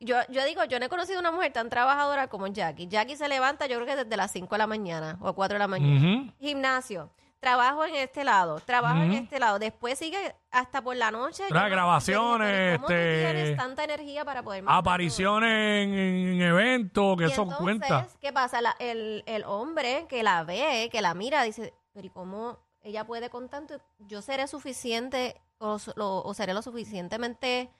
yo, 0.01 0.15
yo 0.29 0.45
digo, 0.45 0.63
yo 0.65 0.79
no 0.79 0.87
he 0.87 0.89
conocido 0.89 1.19
una 1.19 1.33
mujer 1.33 1.53
tan 1.53 1.69
trabajadora 1.69 2.29
como 2.29 2.47
Jackie. 2.47 2.87
Jackie 2.87 3.17
se 3.17 3.29
levanta, 3.29 3.67
yo 3.67 3.77
creo 3.81 3.87
que 3.97 4.05
desde 4.05 4.17
las 4.17 4.31
5 4.31 4.55
de 4.55 4.59
la 4.59 4.69
mañana 4.69 5.19
o 5.21 5.33
4 5.35 5.55
de 5.57 5.59
la 5.59 5.67
mañana. 5.67 6.33
Gimnasio. 6.41 7.11
Trabajo 7.41 7.85
en 7.85 7.95
este 7.95 8.25
lado, 8.25 8.59
trabajo 8.61 9.01
en 9.01 9.13
este 9.13 9.39
lado. 9.39 9.61
Después 9.61 9.97
sigue 9.97 10.35
hasta 10.51 10.83
por 10.83 10.97
la 10.97 11.13
noche. 11.13 11.45
Las 11.51 11.71
grabaciones, 11.71 12.51
pero 12.51 12.77
¿Cómo 12.79 12.87
tú 12.89 12.93
este, 12.95 13.33
tienes 13.33 13.57
tanta 13.57 13.85
energía 13.85 14.25
para 14.25 14.43
poder 14.43 14.65
Apariciones 14.67 15.87
en, 15.87 15.95
en 15.95 16.41
eventos, 16.43 17.17
que 17.17 17.25
y 17.25 17.27
eso 17.31 17.43
entonces, 17.43 17.63
cuenta. 17.63 18.09
¿qué 18.21 18.33
pasa? 18.33 18.61
La- 18.61 18.75
el, 18.81 19.23
el 19.27 19.45
hombre 19.45 20.07
que 20.09 20.25
la 20.25 20.43
ve, 20.43 20.89
que 20.91 21.01
la 21.01 21.15
mira, 21.15 21.43
dice, 21.45 21.73
pero 21.93 22.07
¿y 22.07 22.11
cómo 22.11 22.59
ella 22.83 23.05
puede 23.07 23.31
con 23.31 23.49
tanto? 23.49 23.81
Yo 24.01 24.21
seré 24.21 24.49
suficiente 24.49 25.41
o, 25.59 25.79
lo- 25.95 26.23
o 26.23 26.35
seré 26.35 26.55
lo 26.55 26.63
suficientemente 26.63 27.71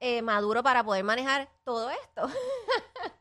eh, 0.00 0.20
maduro 0.20 0.62
para 0.62 0.84
poder 0.84 1.02
manejar 1.04 1.48
todo 1.64 1.88
esto. 1.90 2.28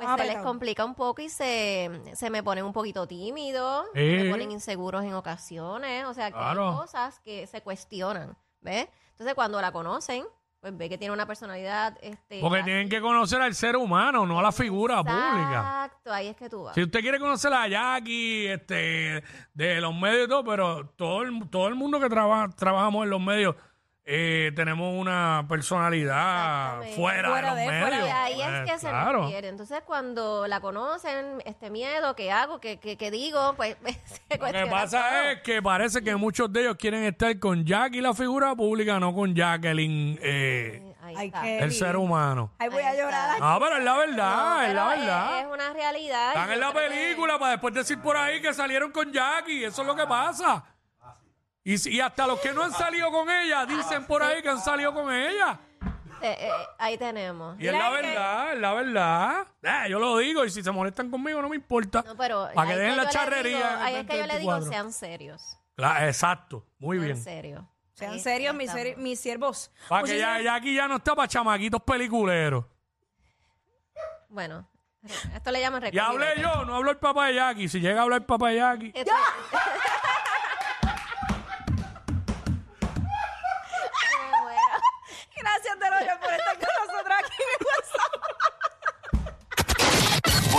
pues 0.00 0.08
Ah, 0.10 0.16
se 0.18 0.24
les 0.24 0.38
complica 0.42 0.84
un 0.84 0.94
poco 0.94 1.20
y 1.22 1.28
se, 1.28 1.90
se 2.14 2.30
me 2.30 2.42
ponen 2.42 2.64
un 2.64 2.72
poquito 2.72 3.06
tímidos, 3.06 3.86
Sí. 3.94 4.00
me 4.00 4.30
ponen 4.30 4.50
inseguros 4.50 5.04
en 5.04 5.14
ocasiones, 5.14 6.04
o 6.06 6.14
sea, 6.14 6.30
que 6.30 6.38
hay 6.38 6.56
cosas 6.56 7.20
que 7.20 7.46
se 7.46 7.60
cuestionan, 7.62 8.36
¿ves? 8.60 8.88
Entonces 9.12 9.34
cuando 9.34 9.60
la 9.60 9.70
conocen, 9.72 10.24
pues 10.60 10.76
ve 10.76 10.90
que 10.90 10.98
tiene 10.98 11.14
una 11.14 11.24
personalidad... 11.26 11.96
Este, 12.02 12.38
Porque 12.40 12.58
así. 12.58 12.64
tienen 12.66 12.88
que 12.90 13.00
conocer 13.00 13.40
al 13.40 13.54
ser 13.54 13.76
humano, 13.76 14.26
no 14.26 14.38
a 14.38 14.42
la 14.42 14.52
figura 14.52 14.96
pública. 15.02 15.86
Exacto, 15.86 16.12
ahí 16.12 16.28
es 16.28 16.36
que 16.36 16.50
tú 16.50 16.64
vas. 16.64 16.74
Si 16.74 16.82
usted 16.82 17.00
quiere 17.00 17.18
conocer 17.18 17.50
a 17.54 17.66
Jackie, 17.66 18.46
este, 18.48 19.22
de 19.54 19.80
los 19.80 19.94
medios 19.94 20.26
y 20.26 20.28
todo, 20.28 20.44
pero 20.44 20.86
todo 20.96 21.22
el, 21.22 21.48
todo 21.48 21.66
el 21.68 21.74
mundo 21.76 21.98
que 21.98 22.10
trabaja, 22.10 22.50
trabajamos 22.54 23.04
en 23.04 23.10
los 23.10 23.20
medios, 23.22 23.54
eh, 24.04 24.50
tenemos 24.56 24.92
una 24.98 25.44
personalidad 25.48 26.80
fuera, 26.96 27.28
Fuera 27.30 27.54
de 27.54 27.60
de, 27.60 27.66
los 27.66 27.80
fuera 27.80 27.96
medios. 27.98 28.10
Ahí 28.14 28.40
Eh, 28.40 28.62
es 28.64 28.70
que 28.72 28.78
se 28.78 28.88
claro. 28.88 29.22
refiere. 29.22 29.48
Entonces, 29.48 29.82
cuando 29.84 30.46
la 30.46 30.60
conocen, 30.60 31.42
este 31.44 31.70
miedo 31.70 32.16
que 32.16 32.32
hago, 32.32 32.60
que, 32.60 32.78
que, 32.78 32.96
que 32.96 33.10
digo, 33.10 33.54
pues 33.56 33.76
se 34.30 34.38
Lo 34.38 34.46
que 34.46 34.66
pasa 34.70 35.00
todo. 35.08 35.20
es 35.30 35.42
que 35.42 35.62
parece 35.62 36.02
que 36.02 36.16
muchos 36.16 36.52
de 36.52 36.62
ellos 36.62 36.76
quieren 36.76 37.04
estar 37.04 37.38
con 37.38 37.64
Jackie, 37.64 38.00
la 38.00 38.14
figura 38.14 38.54
pública, 38.54 38.98
no 38.98 39.14
con 39.14 39.34
Jacqueline, 39.34 40.18
eh, 40.22 40.86
Ahí 41.02 41.16
Ay, 41.16 41.30
qué- 41.32 41.58
el 41.60 41.72
ser 41.72 41.96
humano. 41.96 42.52
Ay, 42.58 42.68
voy 42.68 42.82
Ahí 42.82 42.96
a 42.98 43.02
llorar. 43.02 43.40
No, 43.40 43.58
pero 43.58 43.76
es 43.78 43.84
la 43.84 43.96
verdad, 43.96 44.54
No, 44.54 44.62
es 44.62 44.74
la 44.74 44.86
verdad. 44.88 45.40
Es, 45.40 45.46
una 45.46 45.72
realidad. 45.72 46.28
Están 46.28 46.52
en 46.52 46.60
la 46.60 46.70
creo 46.72 46.82
que- 46.82 46.88
película 46.96 47.38
para 47.38 47.52
después 47.52 47.74
decir 47.74 47.98
por 48.00 48.16
ahí 48.16 48.40
que 48.40 48.52
salieron 48.54 48.92
con 48.92 49.10
Jackie. 49.12 49.64
Eso 49.64 49.80
es 49.82 49.88
lo 49.88 49.96
que 49.96 50.06
pasa. 50.06 50.62
Y, 51.70 51.78
si- 51.78 51.90
y 51.90 52.00
hasta 52.00 52.26
los 52.26 52.40
que 52.40 52.52
no 52.52 52.62
han 52.64 52.72
salido 52.72 53.10
con 53.12 53.30
ella 53.30 53.64
dicen 53.66 54.04
por 54.06 54.22
ahí 54.22 54.42
que 54.42 54.48
han 54.48 54.60
salido 54.60 54.92
con 54.92 55.12
ella. 55.12 55.58
Eh, 56.22 56.36
eh, 56.40 56.50
ahí 56.78 56.98
tenemos. 56.98 57.58
Y 57.60 57.66
es 57.68 57.72
la 57.72 57.90
verdad, 57.90 58.52
es 58.54 58.58
la 58.58 58.72
verdad. 58.74 59.46
Eh, 59.62 59.84
yo 59.88 59.98
lo 60.00 60.18
digo 60.18 60.44
y 60.44 60.50
si 60.50 60.62
se 60.62 60.70
molestan 60.72 61.10
conmigo 61.10 61.40
no 61.40 61.48
me 61.48 61.56
importa. 61.56 62.02
No, 62.06 62.16
pero 62.16 62.48
para 62.54 62.66
que 62.68 62.74
ahí 62.74 62.78
dejen 62.80 62.96
la 62.96 63.08
charrería. 63.08 63.56
digo- 63.56 63.80
ahí 63.82 63.94
es 63.94 64.06
que 64.06 64.18
yo 64.18 64.26
le 64.26 64.38
digo, 64.40 64.50
2024. 64.52 64.70
sean 64.72 64.92
serios. 64.92 65.58
Claro, 65.76 66.06
exacto, 66.06 66.66
muy 66.78 66.96
Sean 66.98 67.06
bien. 67.06 67.22
serios. 67.22 67.64
Sean 67.94 68.12
Ahí- 68.14 68.20
serios 68.20 68.54
mis, 68.54 68.70
mis 68.96 69.20
siervos. 69.20 69.70
Para 69.88 70.02
que 70.04 70.18
ya, 70.18 70.40
ya 70.40 70.54
aquí 70.56 70.74
ya 70.74 70.88
no 70.88 70.96
está 70.96 71.14
para 71.14 71.28
chamaquitos 71.28 71.80
peliculeros. 71.82 72.64
Bueno, 74.28 74.68
esto 75.34 75.50
le 75.52 75.60
llaman 75.60 75.82
Y 75.92 75.98
hablé 75.98 76.34
yo, 76.40 76.64
no 76.64 76.74
hablo 76.76 76.90
el 76.90 76.98
papá 76.98 77.26
de 77.28 77.34
Jackie. 77.36 77.68
Si 77.68 77.78
llega 77.80 78.00
a 78.00 78.02
hablar 78.02 78.20
el 78.22 78.26
papá 78.26 78.48
de 78.48 78.56
Jackie. 78.56 78.92
Esto- 78.94 79.12
Me 84.20 84.40
muero. 84.40 84.60
Gracias, 85.40 85.78
Deloya, 85.78 86.20
por 86.20 86.32
estar 86.32 86.54
con 86.58 86.68
nosotros 86.86 87.14
aquí 87.18 87.42
en 87.42 87.48
el 87.56 87.66
WhatsApp. 87.66 88.12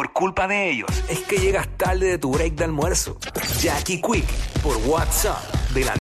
Por 0.01 0.13
culpa 0.13 0.47
de 0.47 0.71
ellos 0.71 0.89
es 1.09 1.19
que 1.19 1.37
llegas 1.37 1.67
tarde 1.77 2.07
de 2.07 2.17
tu 2.17 2.31
break 2.31 2.55
de 2.55 2.63
almuerzo. 2.63 3.19
Jackie 3.61 4.01
Quick 4.01 4.25
por 4.63 4.75
WhatsApp 4.77 5.37
de 5.75 5.85
la 5.85 5.89